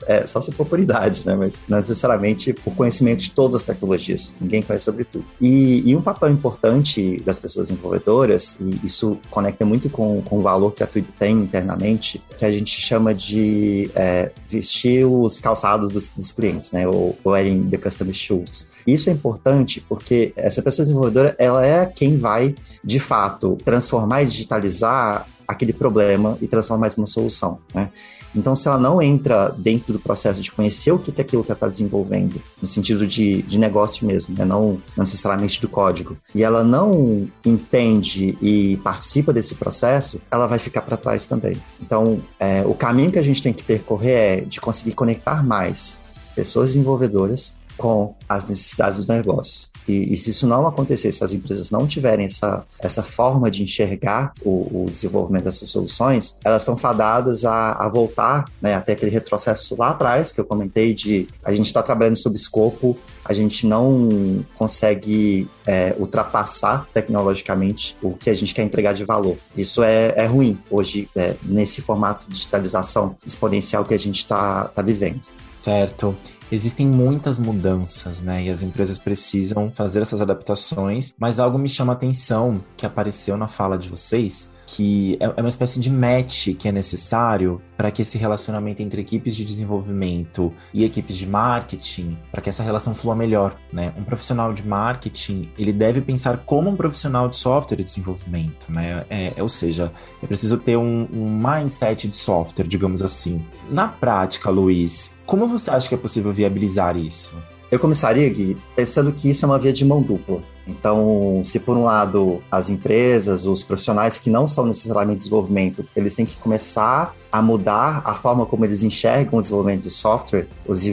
é, 0.07 0.27
só 0.27 0.41
se 0.41 0.53
for 0.53 0.67
por 0.67 0.79
idade, 0.81 1.23
né? 1.25 1.35
Mas 1.35 1.63
não 1.69 1.79
necessariamente 1.79 2.53
por 2.53 2.75
conhecimento 2.75 3.21
de 3.21 3.31
todas 3.31 3.57
as 3.57 3.65
tecnologias. 3.65 4.35
Ninguém 4.41 4.63
conhece 4.63 4.85
sobre 4.85 5.05
tudo. 5.05 5.25
E, 5.41 5.89
e 5.89 5.97
um 5.97 6.03
papel 6.03 6.31
importante 6.31 7.21
das 7.25 7.39
pessoas 7.39 7.69
desenvolvedoras, 7.69 8.57
e 8.61 8.87
isso 8.87 9.19
conecta 9.31 9.65
muito 9.65 9.89
com, 9.89 10.23
com 10.23 10.39
o 10.39 10.43
valor 10.43 10.73
que 10.73 10.83
a 10.83 10.87
Twig 10.87 11.07
tem 11.19 11.37
internamente, 11.37 12.23
que 12.39 12.45
a 12.45 12.53
gente 12.53 12.81
chama 12.81 13.15
de 13.15 13.91
é, 13.95 14.31
vestir 14.49 15.05
os 15.07 15.41
calçados 15.41 15.91
dos, 15.91 16.11
dos 16.11 16.33
clientes, 16.33 16.73
né? 16.73 16.87
Ou 16.87 17.17
wearing 17.25 17.69
the 17.69 17.79
customer 17.79 18.15
shoes. 18.15 18.69
Isso 18.87 19.11
é 19.11 19.13
importante 19.13 19.81
porque 19.89 20.33
essa 20.37 20.63
pessoa 20.63 20.85
desenvolvedora, 20.85 21.35
ela 21.39 21.65
é 21.65 21.87
quem 21.87 22.19
vai, 22.19 22.55
de 22.85 22.99
fato, 22.99 23.57
transformar 23.65 24.23
e 24.23 24.27
digitalizar 24.27 25.27
aquele 25.53 25.73
problema 25.73 26.37
e 26.41 26.49
transformar 26.49 26.89
isso 26.89 27.01
numa 27.01 27.07
solução, 27.07 27.59
né? 27.75 27.91
Então, 28.35 28.57
se 28.57 28.67
ela 28.67 28.79
não 28.79 29.01
entra 29.03 29.55
dentro 29.57 29.93
do 29.93 29.99
processo 29.99 30.41
de 30.41 30.51
conhecer 30.51 30.91
o 30.91 30.99
que 30.99 31.13
é 31.17 31.21
aquilo 31.21 31.45
que 31.45 31.51
ela 31.51 31.57
está 31.57 31.69
desenvolvendo, 31.69 32.41
no 32.61 32.67
sentido 32.67 33.07
de, 33.07 33.43
de 33.43 33.59
negócio 33.59 34.07
mesmo, 34.07 34.35
né? 34.37 34.45
não, 34.45 34.81
necessariamente 34.97 35.61
do 35.61 35.69
código, 35.69 36.17
e 36.35 36.43
ela 36.43 36.65
não 36.65 37.29
entende 37.45 38.37
e 38.41 38.79
participa 38.79 39.33
desse 39.33 39.55
processo, 39.55 40.21
ela 40.31 40.47
vai 40.47 40.59
ficar 40.59 40.81
para 40.83 40.97
trás 40.97 41.27
também. 41.27 41.57
Então, 41.81 42.23
é, 42.41 42.63
o 42.65 42.75
caminho 42.75 43.13
que 43.13 43.19
a 43.19 43.23
gente 43.23 43.43
tem 43.43 43.53
que 43.53 43.63
percorrer 43.63 44.13
é 44.13 44.41
de 44.41 44.61
conseguir 44.61 44.93
conectar 44.93 45.45
mais 45.45 46.01
pessoas 46.35 46.69
desenvolvedoras 46.69 47.59
com 47.77 48.15
as 48.29 48.49
necessidades 48.49 49.05
do 49.05 49.13
negócio. 49.13 49.72
E, 49.89 50.13
e, 50.13 50.17
se 50.17 50.31
isso 50.31 50.47
não 50.47 50.67
acontecer, 50.67 51.11
se 51.13 51.25
as 51.25 51.33
empresas 51.33 51.71
não 51.71 51.87
tiverem 51.87 52.27
essa, 52.27 52.65
essa 52.81 53.03
forma 53.03 53.51
de 53.51 53.63
enxergar 53.63 54.33
o, 54.45 54.85
o 54.85 54.87
desenvolvimento 54.89 55.45
dessas 55.45 55.71
soluções, 55.71 56.37
elas 56.45 56.63
estão 56.63 56.77
fadadas 56.77 57.45
a, 57.45 57.73
a 57.73 57.89
voltar 57.89 58.45
né, 58.61 58.75
até 58.75 58.93
aquele 58.93 59.11
retrocesso 59.11 59.77
lá 59.77 59.91
atrás 59.91 60.33
que 60.33 60.41
eu 60.41 60.45
comentei 60.45 60.95
de 60.95 61.27
a 61.45 61.53
gente 61.53 61.67
está 61.67 61.83
trabalhando 61.83 62.17
sob 62.17 62.37
escopo, 62.37 62.97
a 63.25 63.33
gente 63.33 63.67
não 63.67 64.45
consegue 64.57 65.49
é, 65.67 65.95
ultrapassar 65.99 66.87
tecnologicamente 66.93 67.97
o 68.03 68.15
que 68.15 68.31
a 68.31 68.35
gente 68.35 68.55
quer 68.55 68.63
entregar 68.63 68.95
de 68.95 69.05
valor. 69.05 69.37
Isso 69.57 69.83
é, 69.83 70.13
é 70.17 70.27
ruim 70.27 70.59
hoje, 70.71 71.09
é, 71.17 71.35
nesse 71.43 71.81
formato 71.81 72.29
de 72.29 72.35
digitalização 72.35 73.17
exponencial 73.27 73.85
que 73.85 73.95
a 73.95 73.99
gente 73.99 74.19
está 74.19 74.65
tá 74.65 74.83
vivendo. 74.83 75.21
Certo 75.61 76.17
existem 76.53 76.87
muitas 76.87 77.39
mudanças, 77.39 78.21
né? 78.21 78.45
E 78.45 78.51
as 78.51 78.63
empresas 78.63 78.99
precisam 78.99 79.73
fazer 79.75 80.03
essas 80.03 80.21
adaptações, 80.21 81.15
mas 81.19 81.41
algo 81.41 81.59
me 81.59 81.69
chama 81.69 81.95
a 81.95 81.97
atenção 81.97 82.63
que 82.77 82.85
apareceu 82.85 83.37
na 83.37 83.49
fala 83.49 83.79
de 83.79 83.89
vocês, 83.89 84.53
que 84.73 85.19
é, 85.21 85.25
é 85.25 85.41
uma 85.41 85.51
espécie 85.51 85.79
de 85.79 85.91
match 85.91 86.49
que 86.59 86.67
é 86.67 86.73
necessário 86.73 87.61
para 87.77 87.91
que 87.91 88.01
esse 88.01 88.17
relacionamento 88.17 88.81
entre 88.81 89.03
equipes 89.03 89.37
de 89.37 89.45
desenvolvimento 89.45 90.53
e 90.73 90.83
equipes 90.83 91.17
de 91.17 91.27
marketing, 91.27 92.17
para 92.31 92.41
que 92.41 92.49
essa 92.49 92.63
relação 92.63 92.95
flua 92.95 93.15
melhor, 93.15 93.55
né? 93.71 93.93
Um 93.99 94.03
profissional 94.03 94.53
de 94.55 94.67
marketing, 94.67 95.51
ele 95.59 95.75
deve 95.75 96.01
pensar 96.01 96.39
como 96.39 96.71
um 96.71 96.77
profissional 96.77 97.29
de 97.29 97.37
software 97.37 97.77
de 97.77 97.85
desenvolvimento, 97.85 98.73
né? 98.73 99.05
É, 99.11 99.35
é 99.37 99.43
ou 99.43 99.49
seja, 99.49 99.93
é 100.23 100.27
preciso 100.27 100.57
ter 100.57 100.79
um, 100.79 101.07
um 101.13 101.39
mindset 101.39 102.09
de 102.09 102.17
software, 102.17 102.67
digamos 102.67 103.03
assim. 103.03 103.45
Na 103.71 103.89
prática, 103.89 104.49
Luiz, 104.49 105.15
como 105.27 105.47
você 105.47 105.71
acha 105.71 105.87
que 105.87 105.95
é 105.95 105.99
possível 105.99 106.33
viabilizar 106.33 106.97
isso? 106.97 107.37
Eu 107.71 107.79
começaria, 107.79 108.29
Gui, 108.29 108.57
pensando 108.75 109.13
que 109.13 109.29
isso 109.29 109.45
é 109.45 109.49
uma 109.49 109.59
via 109.59 109.73
de 109.73 109.85
mão 109.85 110.03
dupla. 110.03 110.43
Então, 110.67 111.43
se 111.45 111.59
por 111.59 111.77
um 111.77 111.85
lado 111.85 112.43
as 112.51 112.71
empresas, 112.71 113.47
os 113.47 113.65
profissionais 113.65 114.19
que 114.19 114.31
não 114.31 114.47
são 114.47 114.67
necessariamente 114.67 115.19
desenvolvimento, 115.19 115.85
eles 115.95 116.15
têm 116.15 116.25
que 116.25 116.37
começar 116.37 117.15
a 117.33 117.41
mudar 117.41 118.03
a 118.05 118.15
forma 118.15 118.45
como 118.45 118.65
eles 118.65 118.83
enxergam 118.83 119.39
o 119.39 119.41
desenvolvimento 119.41 119.83
de 119.83 119.91
software, 119.91 120.47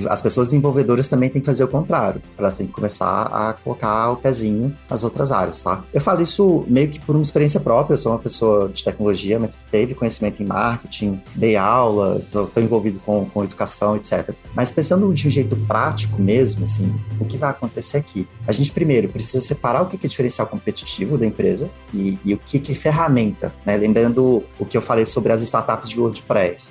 as 0.10 0.21
pessoas 0.21 0.47
desenvolvedoras 0.47 1.10
também 1.10 1.30
têm 1.30 1.41
que 1.41 1.45
fazer 1.45 1.65
o 1.65 1.67
contrário. 1.67 2.21
Elas 2.38 2.56
têm 2.56 2.65
que 2.65 2.71
começar 2.71 3.23
a 3.23 3.54
colocar 3.54 4.12
o 4.12 4.15
pezinho 4.15 4.75
nas 4.89 5.04
outras 5.04 5.32
áreas, 5.32 5.62
tá? 5.62 5.84
Eu 5.93 5.99
falo 5.99 6.21
isso 6.21 6.65
meio 6.67 6.88
que 6.89 6.99
por 6.99 7.15
uma 7.15 7.21
experiência 7.21 7.60
própria. 7.60 7.93
Eu 7.93 7.97
sou 7.97 8.13
uma 8.13 8.19
pessoa 8.19 8.69
de 8.69 8.84
tecnologia, 8.84 9.38
mas 9.38 9.56
que 9.56 9.63
teve 9.69 9.93
conhecimento 9.93 10.41
em 10.41 10.45
marketing, 10.45 11.21
dei 11.36 11.58
aula, 11.58 12.21
estou 12.23 12.49
envolvido 12.58 12.99
com, 13.06 13.25
com 13.25 13.43
educação, 13.43 13.97
etc. 13.97 14.34
Mas 14.56 14.71
pensando 14.71 15.12
de 15.13 15.28
um 15.28 15.32
jeito 15.32 15.56
prático 15.67 16.21
mesmo, 16.21 16.63
assim, 16.63 16.93
o 17.19 17.25
que 17.25 17.38
vai 17.38 17.49
acontecer 17.49 17.97
aqui? 17.97 18.28
A 18.47 18.52
gente 18.54 18.71
primeiro 18.71 19.10
precisa 19.10 19.41
separar 19.41 19.82
o 19.82 19.88
que 19.88 20.06
é 20.06 20.10
diferencial 20.10 20.47
competitivo 20.47 21.17
da 21.17 21.25
empresa 21.25 21.69
e, 21.93 22.17
e 22.23 22.34
o 22.34 22.38
que 22.38 22.71
é 22.71 22.75
ferramenta, 22.75 23.54
né? 23.65 23.75
Lembrando 23.75 24.43
o 24.58 24.65
que 24.65 24.78
eu 24.78 24.82
falei 24.82 25.06
sobre 25.06 25.34
as 25.34 25.41
startups 25.41 25.89
de 25.89 25.99
WordPress. 25.99 26.29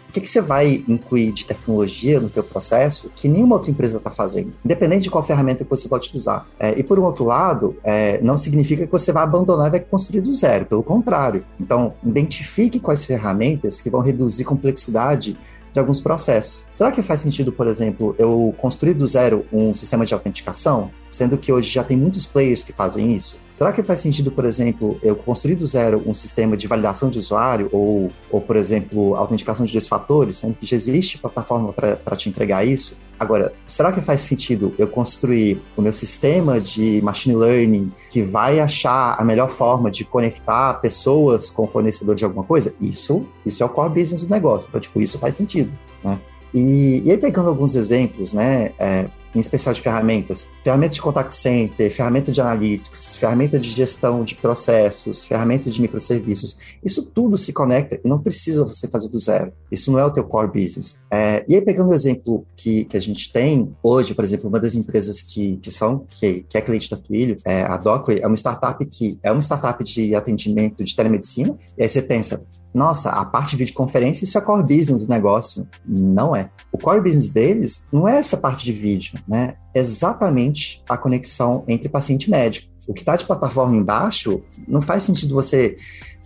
O 0.09 0.12
que, 0.12 0.21
que 0.21 0.31
você 0.31 0.40
vai 0.40 0.85
incluir 0.88 1.33
de 1.33 1.44
tecnologia 1.44 2.21
no 2.21 2.31
teu 2.31 2.44
processo 2.44 3.11
que 3.14 3.29
nenhuma 3.29 3.57
outra 3.57 3.71
empresa 3.71 3.99
está 3.99 4.11
fazendo, 4.11 4.53
independente 4.64 5.03
de 5.03 5.11
qual 5.11 5.25
ferramenta 5.25 5.64
que 5.64 5.71
você 5.71 5.88
vai 5.88 5.99
utilizar. 5.99 6.47
É, 6.59 6.79
e 6.79 6.83
por 6.83 6.99
um 6.99 7.05
outro 7.05 7.25
lado, 7.25 7.77
é, 7.83 8.21
não 8.23 8.37
significa 8.37 8.87
que 8.87 8.92
você 8.92 9.12
vai 9.12 9.25
abandonar 9.25 9.66
e 9.68 9.71
vai 9.71 9.81
construir 9.81 10.21
do 10.21 10.33
zero, 10.33 10.66
pelo 10.66 10.83
contrário. 10.83 11.44
Então, 11.61 11.94
identifique 12.05 12.79
quais 12.79 13.05
ferramentas 13.05 13.81
que 13.81 13.90
vão 13.90 14.01
reduzir 14.01 14.44
complexidade 14.44 15.37
de 15.73 15.79
alguns 15.79 16.01
processos. 16.01 16.64
Será 16.73 16.90
que 16.90 17.03
faz 17.03 17.21
sentido, 17.21 17.53
por 17.53 17.66
exemplo, 17.66 18.14
eu 18.18 18.55
construir 18.59 18.94
do 18.94 19.07
zero 19.07 19.44
um 19.53 19.75
sistema 19.75 20.07
de 20.07 20.14
autenticação, 20.14 20.90
sendo 21.11 21.37
que 21.37 21.53
hoje 21.53 21.71
já 21.71 21.85
tem 21.85 21.97
muitos 21.97 22.25
players 22.25 22.64
que 22.64 22.73
fazem 22.73 23.14
isso? 23.14 23.38
Será 23.59 23.73
que 23.73 23.83
faz 23.83 23.99
sentido, 23.99 24.31
por 24.31 24.44
exemplo, 24.44 25.01
eu 25.03 25.16
construir 25.16 25.57
do 25.57 25.66
zero 25.66 26.01
um 26.07 26.14
sistema 26.14 26.57
de 26.57 26.68
validação 26.68 27.11
de 27.11 27.18
usuário 27.18 27.68
ou, 27.73 28.09
ou 28.31 28.40
por 28.40 28.55
exemplo, 28.55 29.16
autenticação 29.16 29.66
de 29.66 29.73
dois 29.73 29.88
fatores, 29.88 30.37
sendo 30.37 30.55
que 30.55 30.64
já 30.64 30.77
existe 30.77 31.18
plataforma 31.18 31.73
para 31.73 32.16
te 32.16 32.29
entregar 32.29 32.64
isso? 32.64 32.97
Agora, 33.18 33.53
será 33.66 33.90
que 33.90 34.01
faz 34.01 34.21
sentido 34.21 34.73
eu 34.79 34.87
construir 34.87 35.61
o 35.77 35.83
meu 35.83 35.92
sistema 35.92 36.61
de 36.61 37.03
machine 37.03 37.35
learning 37.35 37.90
que 38.12 38.23
vai 38.23 38.61
achar 38.61 39.16
a 39.18 39.25
melhor 39.25 39.51
forma 39.51 39.90
de 39.90 40.05
conectar 40.05 40.75
pessoas 40.75 41.51
com 41.51 41.64
o 41.64 41.66
fornecedor 41.66 42.14
de 42.14 42.25
alguma 42.25 42.44
coisa? 42.44 42.73
Isso, 42.81 43.27
isso 43.44 43.61
é 43.61 43.66
o 43.66 43.68
core 43.68 43.92
business 43.92 44.23
do 44.23 44.31
negócio. 44.31 44.68
Então, 44.68 44.81
tipo, 44.81 45.01
isso 45.01 45.18
faz 45.18 45.35
sentido, 45.35 45.77
né? 46.05 46.16
E, 46.55 47.03
e 47.05 47.11
aí, 47.11 47.18
pegando 47.18 47.49
alguns 47.49 47.75
exemplos, 47.75 48.33
né? 48.33 48.71
É, 48.79 49.07
em 49.35 49.41
especial 49.41 49.75
de 49.75 49.81
ferramentas, 49.81 50.49
ferramenta 50.62 50.95
de 50.95 51.03
contact 51.03 51.35
center, 51.35 51.91
ferramenta 51.91 52.33
de 52.33 52.41
analytics, 52.41 53.17
ferramenta 53.17 53.59
de 53.59 53.71
gestão 53.71 54.25
de 54.25 54.35
processos, 54.35 55.25
ferramenta 55.25 55.71
de 55.71 55.81
microserviços. 55.81 56.59
Isso 56.85 57.11
tudo 57.11 57.37
se 57.37 57.53
conecta 57.53 58.01
e 58.03 58.09
não 58.09 58.19
precisa 58.19 58.64
você 58.64 58.88
fazer 58.88 59.09
do 59.09 59.19
zero. 59.19 59.53
Isso 59.71 59.91
não 59.93 59.99
é 59.99 60.05
o 60.05 60.11
teu 60.11 60.25
core 60.25 60.49
business. 60.49 60.99
É, 61.11 61.45
e 61.49 61.55
aí, 61.55 61.61
pegando 61.61 61.91
o 61.91 61.95
exemplo 61.95 62.47
que, 62.57 62.85
que 62.85 62.97
a 62.97 63.01
gente 63.01 63.33
tem 63.33 63.75
hoje, 63.83 64.14
por 64.14 64.25
exemplo, 64.25 64.49
uma 64.49 64.61
das 64.61 64.75
empresas 64.75 65.21
que, 65.21 65.57
que 65.59 65.71
são, 65.71 66.07
que, 66.09 66.45
que 66.49 66.57
é 66.57 66.61
cliente 66.61 66.91
da 66.91 66.97
Twilio, 66.97 67.37
é, 67.45 67.62
a 67.62 67.77
Docway, 67.77 68.21
é 68.21 68.27
uma 68.27 68.37
startup 68.37 68.85
que 68.87 69.19
é 69.23 69.31
uma 69.31 69.43
startup 69.43 69.83
de 69.85 70.14
atendimento 70.14 70.85
de 70.85 70.95
telemedicina, 70.95 71.57
e 71.77 71.83
aí 71.83 71.88
você 71.88 72.03
pensa, 72.03 72.45
nossa, 72.72 73.11
a 73.11 73.24
parte 73.24 73.50
de 73.50 73.57
videoconferência, 73.57 74.24
isso 74.24 74.37
é 74.37 74.40
core 74.40 74.62
business 74.62 75.07
do 75.07 75.11
negócio. 75.11 75.66
Não 75.87 76.37
é. 76.37 76.50
O 76.70 76.78
core 76.78 77.00
business 77.00 77.31
deles 77.31 77.87
não 77.92 78.07
é 78.07 78.18
essa 78.18 78.37
parte 78.37 78.64
de 78.64 78.72
vídeo, 78.72 79.18
né? 79.26 79.57
É 79.74 79.81
exatamente 79.81 80.83
a 80.88 80.96
conexão 80.96 81.64
entre 81.66 81.88
paciente 81.88 82.24
e 82.24 82.31
médico. 82.31 82.68
O 82.87 82.94
que 82.94 83.00
está 83.00 83.16
de 83.16 83.24
plataforma 83.24 83.76
embaixo, 83.76 84.42
não 84.66 84.81
faz 84.81 85.02
sentido 85.02 85.35
você 85.35 85.76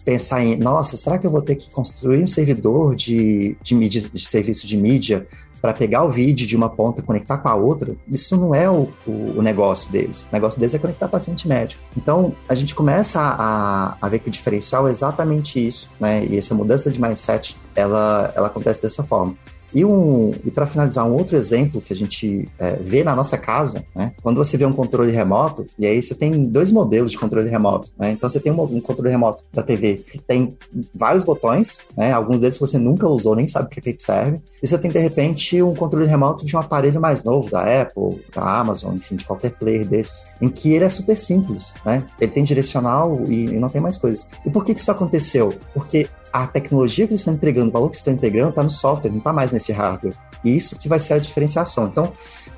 pensar 0.05 0.43
em, 0.45 0.57
nossa, 0.57 0.97
será 0.97 1.19
que 1.19 1.27
eu 1.27 1.31
vou 1.31 1.43
ter 1.43 1.57
que 1.57 1.71
construir 1.71 2.23
um 2.23 2.27
servidor 2.27 2.95
de, 2.95 3.57
de, 3.63 3.75
mídia, 3.75 4.01
de 4.01 4.27
serviço 4.27 4.67
de 4.67 4.77
mídia 4.77 5.27
para 5.63 5.73
pegar 5.73 6.03
o 6.03 6.11
vídeo 6.11 6.45
de 6.45 6.57
uma 6.57 6.69
ponta 6.69 7.01
e 7.01 7.05
conectar 7.05 7.39
com 7.39 7.49
a 7.49 7.55
outra, 7.55 7.95
isso 8.11 8.37
não 8.37 8.53
é 8.53 8.69
o, 8.69 8.89
o, 9.07 9.35
o, 9.37 9.43
negócio 9.43 9.93
deles. 9.93 10.27
O 10.29 10.35
negócio 10.35 10.59
deles 10.59 10.75
é 10.75 10.79
conectar 10.79 11.07
paciente 11.07 11.47
médico. 11.47 11.81
Então, 11.97 12.35
a 12.49 12.55
gente 12.57 12.75
começa 12.75 13.21
a, 13.21 13.97
a 14.03 14.09
ver 14.09 14.19
que 14.19 14.29
o 14.29 14.31
diferencial 14.31 14.89
é 14.89 14.91
exatamente 14.91 15.65
isso, 15.65 15.93
né? 16.01 16.27
E 16.27 16.37
essa 16.37 16.53
mudança 16.53 16.91
de 16.91 17.01
mindset, 17.01 17.57
ela, 17.77 18.33
ela 18.35 18.49
acontece 18.49 18.83
dessa 18.83 19.05
forma. 19.05 19.37
E, 19.75 19.85
um, 19.85 20.33
e 20.45 20.51
para 20.51 20.67
finalizar, 20.67 21.07
um 21.07 21.15
outro 21.15 21.37
exemplo 21.37 21.81
que 21.81 21.93
a 21.93 21.97
gente 21.97 22.49
é, 22.59 22.73
vê 22.77 23.03
na 23.03 23.17
nossa 23.17 23.39
casa, 23.39 23.85
né? 23.95 24.13
Quando 24.23 24.37
você 24.37 24.57
vê 24.57 24.67
um 24.67 24.73
controle 24.73 25.11
remoto, 25.11 25.67
e 25.79 25.87
aí 25.87 26.03
você 26.03 26.15
tem 26.15 26.45
dois 26.45 26.71
modelos 26.71 27.11
de 27.11 27.19
controle 27.19 27.49
remoto, 27.49 27.91
né? 27.99 28.11
Então 28.13 28.29
você 28.29 28.41
tem 28.41 28.53
um, 28.53 28.63
um 28.63 28.81
controle 28.81 29.11
remoto 29.11 29.45
da 29.53 29.63
TV 29.63 29.97
que 29.97 30.19
tem 30.19 30.57
vários 30.95 31.25
botões, 31.25 31.81
né? 31.97 32.13
Alguns 32.13 32.41
deles 32.41 32.59
você 32.59 32.79
nunca 32.79 33.09
usou, 33.09 33.35
nem 33.35 33.49
sabe 33.49 33.69
para 33.69 33.81
que, 33.81 33.93
que 33.93 34.03
serve. 34.03 34.41
E 34.63 34.67
você 34.67 34.77
tem, 34.79 34.91
de 34.91 34.99
repente, 34.99 35.63
um 35.63 35.75
controle 35.75 36.07
remoto 36.07 36.45
de 36.45 36.55
um 36.55 36.61
aparelho 36.61 37.01
mais 37.01 37.25
novo, 37.25 37.51
da 37.51 37.83
Apple, 37.83 38.21
da 38.35 38.61
Amazon, 38.61 38.95
enfim, 38.95 39.17
de 39.17 39.25
qualquer 39.25 39.53
player 39.53 39.87
desses, 39.87 40.27
em 40.41 40.49
que 40.49 40.73
ele 40.73 40.85
é 40.85 40.89
super 40.89 41.19
simples, 41.19 41.75
né? 41.85 42.05
Ele 42.21 42.31
tem 42.31 42.45
direcional 42.45 43.23
e, 43.27 43.47
e 43.47 43.59
não 43.59 43.69
tem 43.69 43.81
mais 43.81 43.99
coisas. 43.99 44.27
E 44.45 44.51
por 44.51 44.65
que, 44.65 44.75
que 44.75 44.81
isso 44.81 44.91
aconteceu? 44.91 45.53
Porque 45.73 46.09
a 46.33 46.47
tecnologia 46.47 47.07
que 47.07 47.13
eles 47.13 47.21
estão 47.21 47.35
entregando, 47.35 47.69
o 47.69 47.73
valor 47.73 47.91
que 47.91 47.97
estão 47.97 48.13
integrando, 48.13 48.51
está 48.51 48.63
no 48.63 48.71
software, 48.71 49.11
não 49.11 49.19
está 49.19 49.33
mais 49.33 49.53
nesse 49.53 49.73
hardware. 49.73 50.15
E 50.45 50.57
isso 50.57 50.77
que 50.77 50.89
vai 50.89 50.99
ser 50.99 51.15
a 51.15 51.19
diferenciação. 51.19 51.87
Então, 51.87 52.13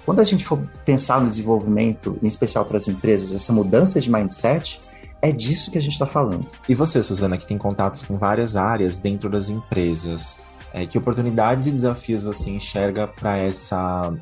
quando 0.04 0.20
a 0.20 0.24
gente 0.24 0.44
for 0.44 0.62
pensar 0.84 1.20
no 1.20 1.26
desenvolvimento, 1.26 2.18
em 2.22 2.26
especial 2.26 2.64
para 2.64 2.76
as 2.76 2.88
empresas, 2.88 3.34
essa 3.34 3.52
mudança 3.52 4.00
de 4.00 4.10
mindset, 4.10 4.80
é 5.20 5.32
disso 5.32 5.70
que 5.70 5.78
a 5.78 5.80
gente 5.80 5.92
está 5.92 6.06
falando. 6.06 6.46
E 6.68 6.74
você, 6.74 7.02
Suzana, 7.02 7.36
que 7.36 7.46
tem 7.46 7.56
contatos 7.58 8.02
com 8.02 8.18
várias 8.18 8.56
áreas 8.56 8.98
dentro 8.98 9.28
das 9.28 9.48
empresas, 9.48 10.36
é, 10.72 10.86
que 10.86 10.98
oportunidades 10.98 11.66
e 11.66 11.70
desafios 11.70 12.22
você 12.22 12.50
enxerga 12.50 13.08
para 13.08 13.36
essa 13.38 14.12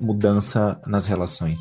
mudança 0.00 0.80
nas 0.86 1.06
relações? 1.06 1.60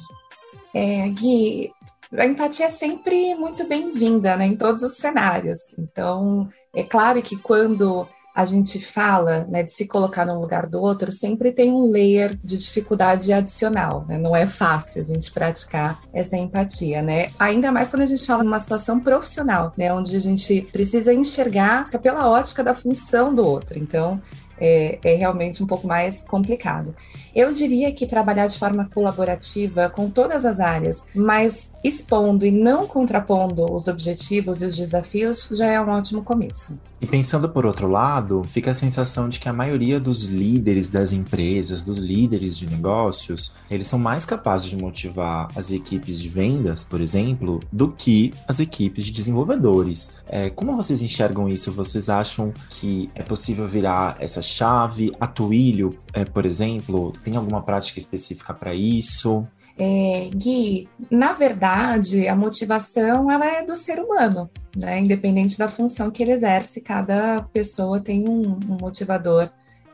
É, 0.74 1.08
Gui, 1.10 1.72
a 2.18 2.26
empatia 2.26 2.68
é 2.68 2.70
sempre 2.70 3.36
muito 3.36 3.68
bem-vinda 3.68 4.38
né, 4.38 4.46
em 4.46 4.56
todos 4.56 4.84
os 4.84 4.94
cenários. 4.94 5.78
Então, 5.78 6.48
é 6.76 6.84
claro 6.84 7.22
que 7.22 7.38
quando 7.38 8.08
a 8.36 8.44
gente 8.44 8.82
fala 8.82 9.48
né, 9.50 9.64
de 9.64 9.72
se 9.72 9.88
colocar 9.88 10.26
no 10.26 10.42
lugar 10.42 10.68
do 10.68 10.82
outro, 10.82 11.10
sempre 11.10 11.54
tem 11.54 11.72
um 11.72 11.90
layer 11.90 12.38
de 12.44 12.58
dificuldade 12.58 13.32
adicional. 13.32 14.04
Né? 14.10 14.18
Não 14.18 14.36
é 14.36 14.46
fácil 14.46 15.02
a 15.02 15.06
gente 15.06 15.32
praticar 15.32 16.02
essa 16.14 16.36
empatia, 16.36 17.02
né? 17.02 17.30
Ainda 17.40 17.72
mais 17.72 17.90
quando 17.90 18.02
a 18.02 18.06
gente 18.06 18.26
fala 18.26 18.44
numa 18.44 18.60
situação 18.60 19.00
profissional, 19.00 19.72
né? 19.78 19.94
Onde 19.94 20.18
a 20.18 20.20
gente 20.20 20.68
precisa 20.70 21.14
enxergar 21.14 21.90
pela 22.02 22.30
ótica 22.30 22.62
da 22.62 22.76
função 22.76 23.34
do 23.34 23.46
outro. 23.46 23.80
Então, 23.80 24.22
é, 24.60 25.00
é, 25.04 25.16
realmente 25.16 25.64
um 25.64 25.68
pouco 25.68 25.88
mais 25.88 26.24
complicado. 26.24 26.96
Eu 27.36 27.54
diria 27.54 27.92
que 27.92 28.06
trabalhar 28.06 28.48
de 28.48 28.58
forma 28.58 28.90
colaborativa 28.94 29.90
com 29.90 30.10
todas 30.10 30.46
as 30.46 30.60
áreas, 30.60 31.06
mas 31.14 31.74
expondo 31.84 32.46
e 32.46 32.52
não 32.52 32.88
contrapondo 32.88 33.66
os 33.74 33.88
objetivos 33.88 34.62
e 34.62 34.66
os 34.66 34.76
desafios 34.76 35.48
já 35.52 35.68
é 35.68 35.82
um 35.82 35.90
ótimo 35.90 36.24
começo. 36.24 36.80
E 37.06 37.08
pensando 37.08 37.48
por 37.48 37.68
outro 37.68 37.88
lado, 37.88 38.44
fica 38.46 38.72
a 38.72 38.74
sensação 38.74 39.30
de 39.30 39.40
que 39.40 39.48
a 39.48 39.54
maioria 39.54 40.00
dos 40.00 40.24
líderes 40.24 40.90
das 40.90 41.12
empresas, 41.12 41.84
dos 41.84 42.00
líderes 42.00 42.58
de 42.58 42.66
negócios, 42.66 43.54
eles 43.70 43.86
são 43.86 44.00
mais 44.00 44.26
capazes 44.26 44.72
de 44.72 44.76
motivar 44.76 45.50
as 45.56 45.72
equipes 45.72 46.20
de 46.20 46.28
vendas, 46.30 46.84
por 46.84 47.00
exemplo, 47.00 47.60
do 47.72 47.92
que 47.92 48.34
as 48.48 48.60
equipes 48.60 49.06
de 49.06 49.12
desenvolvedores. 49.12 50.10
É, 50.28 50.50
como 50.50 50.76
vocês 50.76 51.00
enxergam 51.04 51.48
isso? 51.48 51.72
Vocês 51.72 52.10
acham 52.10 52.52
que 52.72 53.08
é 53.14 53.22
possível 53.22 53.68
virar 53.68 54.18
essa 54.20 54.42
chave? 54.42 55.16
A 55.20 55.28
Twilio, 55.28 56.00
é, 56.12 56.26
por 56.26 56.44
exemplo, 56.44 57.14
tem 57.24 57.36
alguma 57.36 57.62
prática 57.62 58.00
específica 58.00 58.52
para 58.52 58.74
isso? 58.74 59.46
É, 59.78 60.30
Gui, 60.34 60.88
na 61.12 61.34
verdade, 61.34 62.28
a 62.28 62.36
motivação 62.36 63.30
ela 63.30 63.46
é 63.46 63.64
do 63.64 63.76
ser 63.76 64.00
humano, 64.00 64.50
né? 64.76 65.00
Independente 65.00 65.58
da 65.58 65.68
função 65.68 66.10
que 66.10 66.24
ele 66.24 66.32
exerce, 66.32 66.80
cada 66.80 67.42
pessoa 67.54 68.00
tem 68.00 68.28
um, 68.28 68.58
um 68.70 68.78
motivador 68.80 69.50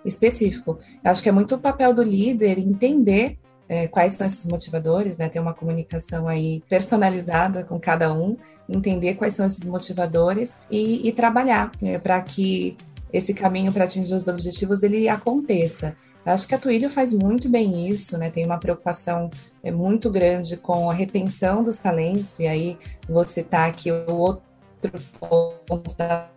específico. 0.05 0.79
Eu 1.03 1.11
acho 1.11 1.23
que 1.23 1.29
é 1.29 1.31
muito 1.31 1.55
o 1.55 1.59
papel 1.59 1.93
do 1.93 2.03
líder 2.03 2.59
entender 2.59 3.39
é, 3.67 3.87
quais 3.87 4.13
são 4.13 4.27
esses 4.27 4.45
motivadores, 4.45 5.17
né? 5.17 5.29
Ter 5.29 5.39
uma 5.39 5.53
comunicação 5.53 6.27
aí 6.27 6.61
personalizada 6.69 7.63
com 7.63 7.79
cada 7.79 8.13
um, 8.13 8.37
entender 8.69 9.15
quais 9.15 9.33
são 9.33 9.47
esses 9.47 9.63
motivadores 9.63 10.57
e, 10.69 11.07
e 11.07 11.11
trabalhar 11.11 11.71
é, 11.81 11.97
para 11.97 12.21
que 12.21 12.77
esse 13.11 13.33
caminho 13.33 13.71
para 13.71 13.85
atingir 13.85 14.13
os 14.13 14.27
objetivos 14.27 14.83
ele 14.83 15.09
aconteça. 15.09 15.95
Acho 16.25 16.47
que 16.47 16.55
a 16.55 16.59
Twilio 16.59 16.89
faz 16.89 17.13
muito 17.13 17.49
bem 17.49 17.87
isso, 17.87 18.17
né? 18.17 18.29
Tem 18.29 18.45
uma 18.45 18.59
preocupação 18.59 19.29
é, 19.63 19.71
muito 19.71 20.09
grande 20.09 20.55
com 20.55 20.89
a 20.89 20.93
retenção 20.93 21.63
dos 21.63 21.77
talentos, 21.77 22.39
e 22.39 22.47
aí 22.47 22.77
vou 23.09 23.23
citar 23.23 23.69
aqui 23.69 23.91
o 23.91 24.13
outro 24.13 24.43
ponto 25.19 25.97
da 25.97 26.29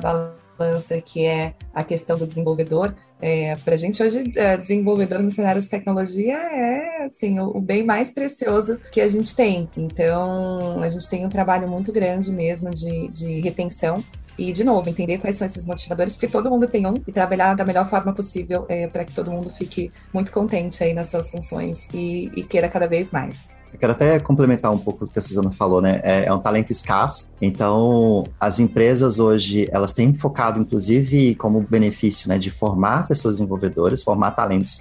balança, 0.00 1.00
que 1.00 1.24
é 1.24 1.54
a 1.72 1.84
questão 1.84 2.18
do 2.18 2.26
desenvolvedor. 2.26 2.94
É, 3.20 3.56
para 3.56 3.74
a 3.74 3.78
gente 3.78 4.02
hoje, 4.02 4.32
é, 4.36 4.56
desenvolvedor 4.56 5.20
no 5.20 5.30
cenário 5.30 5.62
de 5.62 5.68
tecnologia 5.68 6.36
é 6.36 7.04
assim, 7.04 7.38
o, 7.40 7.56
o, 7.56 7.60
bem 7.60 7.82
mais 7.82 8.10
precioso 8.10 8.78
que 8.92 9.00
a 9.00 9.08
gente 9.08 9.34
tem. 9.34 9.68
Então, 9.76 10.82
a 10.82 10.88
gente 10.88 11.08
tem 11.08 11.24
um 11.24 11.28
trabalho 11.28 11.68
muito 11.68 11.92
grande 11.92 12.30
mesmo 12.30 12.70
de, 12.70 13.08
de 13.08 13.40
retenção 13.40 14.02
E, 14.38 14.52
de 14.52 14.64
novo, 14.64 14.88
entender 14.88 15.18
quais 15.18 15.36
são 15.36 15.46
esses 15.46 15.66
motivadores, 15.66 16.14
porque 16.14 16.28
todo 16.28 16.50
mundo 16.50 16.66
tem 16.66 16.86
um, 16.86 16.94
e 17.06 17.12
trabalhar 17.12 17.54
da 17.54 17.64
melhor 17.64 17.88
forma 17.88 18.12
possível 18.12 18.66
é, 18.68 18.86
para 18.86 19.04
que 19.04 19.12
todo 19.12 19.30
mundo 19.30 19.50
fique 19.50 19.90
muito 20.12 20.32
contente 20.32 20.82
aí 20.82 20.92
nas 20.92 21.08
suas 21.08 21.30
funções 21.30 21.86
e, 21.92 22.30
e 22.34 22.42
queira 22.42 22.68
cada 22.68 22.86
vez 22.86 23.10
mais. 23.10 23.54
Eu 23.72 23.78
quero 23.78 23.92
até 23.92 24.20
complementar 24.20 24.72
um 24.72 24.78
pouco 24.78 25.04
o 25.04 25.08
que 25.08 25.18
a 25.18 25.22
Suzana 25.22 25.50
falou, 25.50 25.82
né? 25.82 26.00
É, 26.04 26.26
é, 26.26 26.32
um 26.32 26.38
talento 26.38 26.70
escasso, 26.70 27.32
então 27.42 28.24
as 28.38 28.60
empresas 28.60 29.18
hoje 29.18 29.68
elas 29.72 29.92
têm 29.92 30.14
focado, 30.14 30.60
inclusive, 30.60 31.34
como 31.34 31.60
benefício, 31.60 32.28
né, 32.28 32.38
de 32.38 32.50
formar 32.50 33.08
pessoas 33.08 33.36
desenvolvedoras, 33.36 34.00
formar 34.00 34.30
talentos 34.30 34.80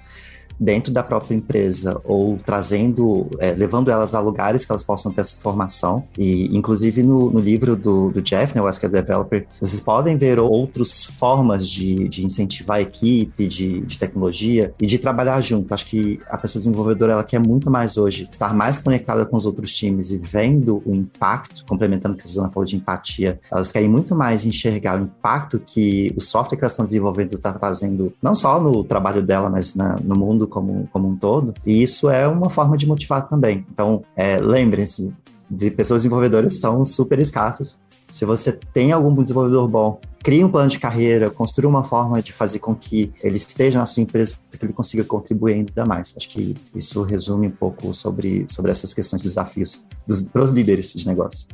dentro 0.64 0.94
da 0.94 1.04
própria 1.04 1.36
empresa 1.36 2.00
ou 2.04 2.40
trazendo, 2.46 3.30
é, 3.40 3.52
levando 3.52 3.92
elas 3.92 4.16
a 4.16 4.20
lugares 4.20 4.66
que 4.66 4.72
elas 4.72 4.84
possam 4.84 5.12
ter 5.12 5.22
essa 5.22 5.36
formação. 5.38 6.06
E, 6.18 6.56
inclusive, 6.56 7.04
no, 7.04 7.30
no 7.30 7.40
livro 7.40 7.76
do, 7.76 8.12
do, 8.12 8.22
Jeff, 8.22 8.56
né, 8.56 8.62
o 8.62 8.68
Ask 8.68 8.84
a 8.84 8.88
Developer, 8.88 9.46
vocês 9.60 9.82
podem 9.82 10.16
ver 10.16 10.40
outras 10.40 11.04
formas 11.04 11.68
de, 11.68 12.08
de 12.08 12.26
incentivar 12.26 12.78
a 12.78 12.82
equipe, 12.82 13.48
de, 13.48 13.82
de 13.82 14.00
tecnologia 14.00 14.74
e 14.80 14.86
de 14.86 14.98
trabalhar 14.98 15.42
junto. 15.42 15.74
Acho 15.74 15.86
que 15.86 16.20
a 16.30 16.38
pessoa 16.38 16.62
desenvolvedora 16.62 17.14
ela 17.14 17.24
quer 17.24 17.40
muito 17.40 17.70
mais 17.70 17.98
hoje 17.98 18.28
estar 18.30 18.54
mais 18.54 18.80
conectada 18.80 19.26
com 19.26 19.36
os 19.36 19.46
outros 19.46 19.74
times 19.74 20.12
e 20.12 20.18
vendo 20.18 20.82
o 20.86 20.96
impacto, 20.96 21.66
complementando 21.66 22.16
o 22.16 22.18
que 22.18 22.24
a 22.24 22.28
Suzana 22.28 22.50
falou 22.50 22.66
de 22.66 22.76
empatia, 22.76 23.40
elas 23.52 23.72
querem 23.72 23.90
muito 23.90 24.16
mais 24.16 24.46
enxergar 24.46 25.00
o 25.00 25.04
impacto 25.04 25.60
que 25.60 26.14
o 26.16 26.22
software 26.22 26.58
que 26.58 26.64
elas 26.64 26.74
estão 26.74 26.86
desenvolvendo 26.86 27.34
está 27.34 27.52
trazendo, 27.52 28.14
não 28.22 28.34
só 28.34 28.60
no 28.60 28.84
trabalho 28.84 29.22
dela, 29.22 29.50
mas 29.50 29.76
na, 29.76 29.96
no 30.04 30.16
mundo 30.16 30.48
como, 30.54 30.88
como 30.94 31.10
um 31.10 31.16
todo, 31.16 31.54
e 31.66 31.82
isso 31.82 32.10
é 32.10 32.28
uma 32.28 32.50
forma 32.50 32.78
de 32.78 32.88
motivar 32.88 33.28
também. 33.28 33.66
Então, 33.72 34.04
é, 34.16 34.38
lembrem-se, 34.38 35.12
de 35.50 35.70
pessoas 35.72 36.04
desenvolvedoras 36.04 36.60
são 36.60 36.86
super 36.86 37.20
escassas. 37.20 37.82
Se 38.10 38.26
você 38.26 38.52
tem 38.52 38.92
algum 38.92 39.22
desenvolvedor 39.22 39.68
bom, 39.68 40.00
crie 40.24 40.44
um 40.44 40.50
plano 40.50 40.70
de 40.70 40.80
carreira, 40.80 41.32
construa 41.32 41.70
uma 41.70 41.84
forma 41.84 42.22
de 42.22 42.32
fazer 42.32 42.60
com 42.60 42.76
que 42.76 43.12
ele 43.24 43.38
esteja 43.38 43.80
na 43.80 43.86
sua 43.86 44.04
empresa, 44.04 44.38
que 44.52 44.64
ele 44.64 44.74
consiga 44.74 45.04
contribuir 45.04 45.54
ainda 45.54 45.86
mais. 45.86 46.14
Acho 46.16 46.30
que 46.30 46.56
isso 46.76 47.02
resume 47.04 47.48
um 47.48 47.52
pouco 47.52 47.94
sobre, 47.94 48.46
sobre 48.50 48.72
essas 48.72 48.94
questões 48.94 49.22
de 49.22 49.28
desafios 49.28 49.84
para 50.32 50.44
os 50.44 50.52
líderes 50.52 50.94
de 50.94 51.08
negócio. 51.08 51.48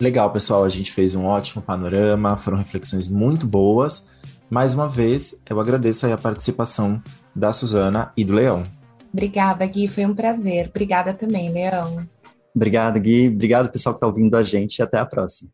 Legal, 0.00 0.32
pessoal. 0.32 0.64
A 0.64 0.68
gente 0.68 0.90
fez 0.90 1.14
um 1.14 1.26
ótimo 1.26 1.62
panorama, 1.62 2.36
foram 2.36 2.58
reflexões 2.58 3.06
muito 3.06 3.46
boas. 3.46 4.06
Mais 4.50 4.74
uma 4.74 4.88
vez, 4.88 5.40
eu 5.48 5.60
agradeço 5.60 6.08
a 6.08 6.18
participação 6.18 7.00
da 7.32 7.52
Suzana 7.52 8.12
e 8.16 8.24
do 8.24 8.32
Leão. 8.32 8.64
Obrigada, 9.12 9.64
Gui, 9.64 9.86
foi 9.86 10.04
um 10.04 10.12
prazer. 10.12 10.66
Obrigada 10.68 11.14
também, 11.14 11.52
Leão. 11.52 12.04
Obrigado, 12.52 12.98
Gui. 12.98 13.28
Obrigado, 13.28 13.70
pessoal 13.70 13.94
que 13.94 13.98
está 13.98 14.08
ouvindo 14.08 14.36
a 14.36 14.42
gente 14.42 14.78
e 14.78 14.82
até 14.82 14.98
a 14.98 15.06
próxima. 15.06 15.48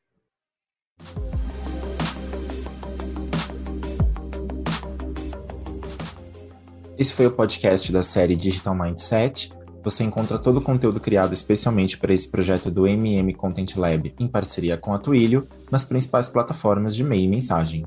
Esse 6.97 7.13
foi 7.13 7.27
o 7.27 7.31
podcast 7.31 7.93
da 7.93 8.03
série 8.03 8.35
Digital 8.35 8.75
Mindset. 8.75 9.53
Você 9.85 10.05
encontra 10.05 10.39
todo 10.39 10.57
o 10.57 10.63
conteúdo 10.63 10.99
criado 11.01 11.35
especialmente 11.35 11.99
para 11.99 12.15
esse 12.15 12.31
projeto 12.31 12.71
do 12.71 12.87
MM 12.87 13.35
Content 13.35 13.77
Lab 13.77 14.15
em 14.19 14.27
parceria 14.27 14.79
com 14.79 14.95
a 14.95 14.99
Twilio 14.99 15.47
nas 15.71 15.85
principais 15.85 16.29
plataformas 16.29 16.97
de 16.97 17.03
e-mail 17.03 17.25
e 17.25 17.29
mensagem. 17.29 17.85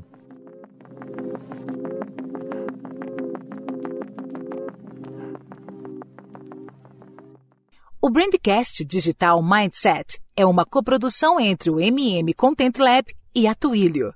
O 8.02 8.10
Brandcast 8.10 8.86
Digital 8.86 9.44
Mindset 9.44 10.22
é 10.34 10.46
uma 10.46 10.64
coprodução 10.64 11.38
entre 11.38 11.70
o 11.70 11.82
MM 11.82 12.34
Content 12.34 12.78
Lab 12.78 13.06
e 13.36 13.46
a 13.46 13.54
Twilio. 13.54 14.14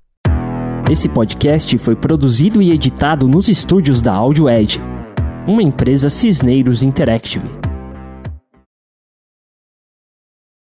Esse 0.89 1.09
podcast 1.09 1.77
foi 1.77 1.93
produzido 1.93 2.61
e 2.61 2.71
editado 2.71 3.27
nos 3.27 3.49
estúdios 3.49 4.01
da 4.01 4.13
Audio 4.13 4.49
Edge, 4.49 4.79
uma 5.45 5.61
empresa 5.61 6.09
Cisneiros 6.09 6.81
Interactive. 6.81 7.62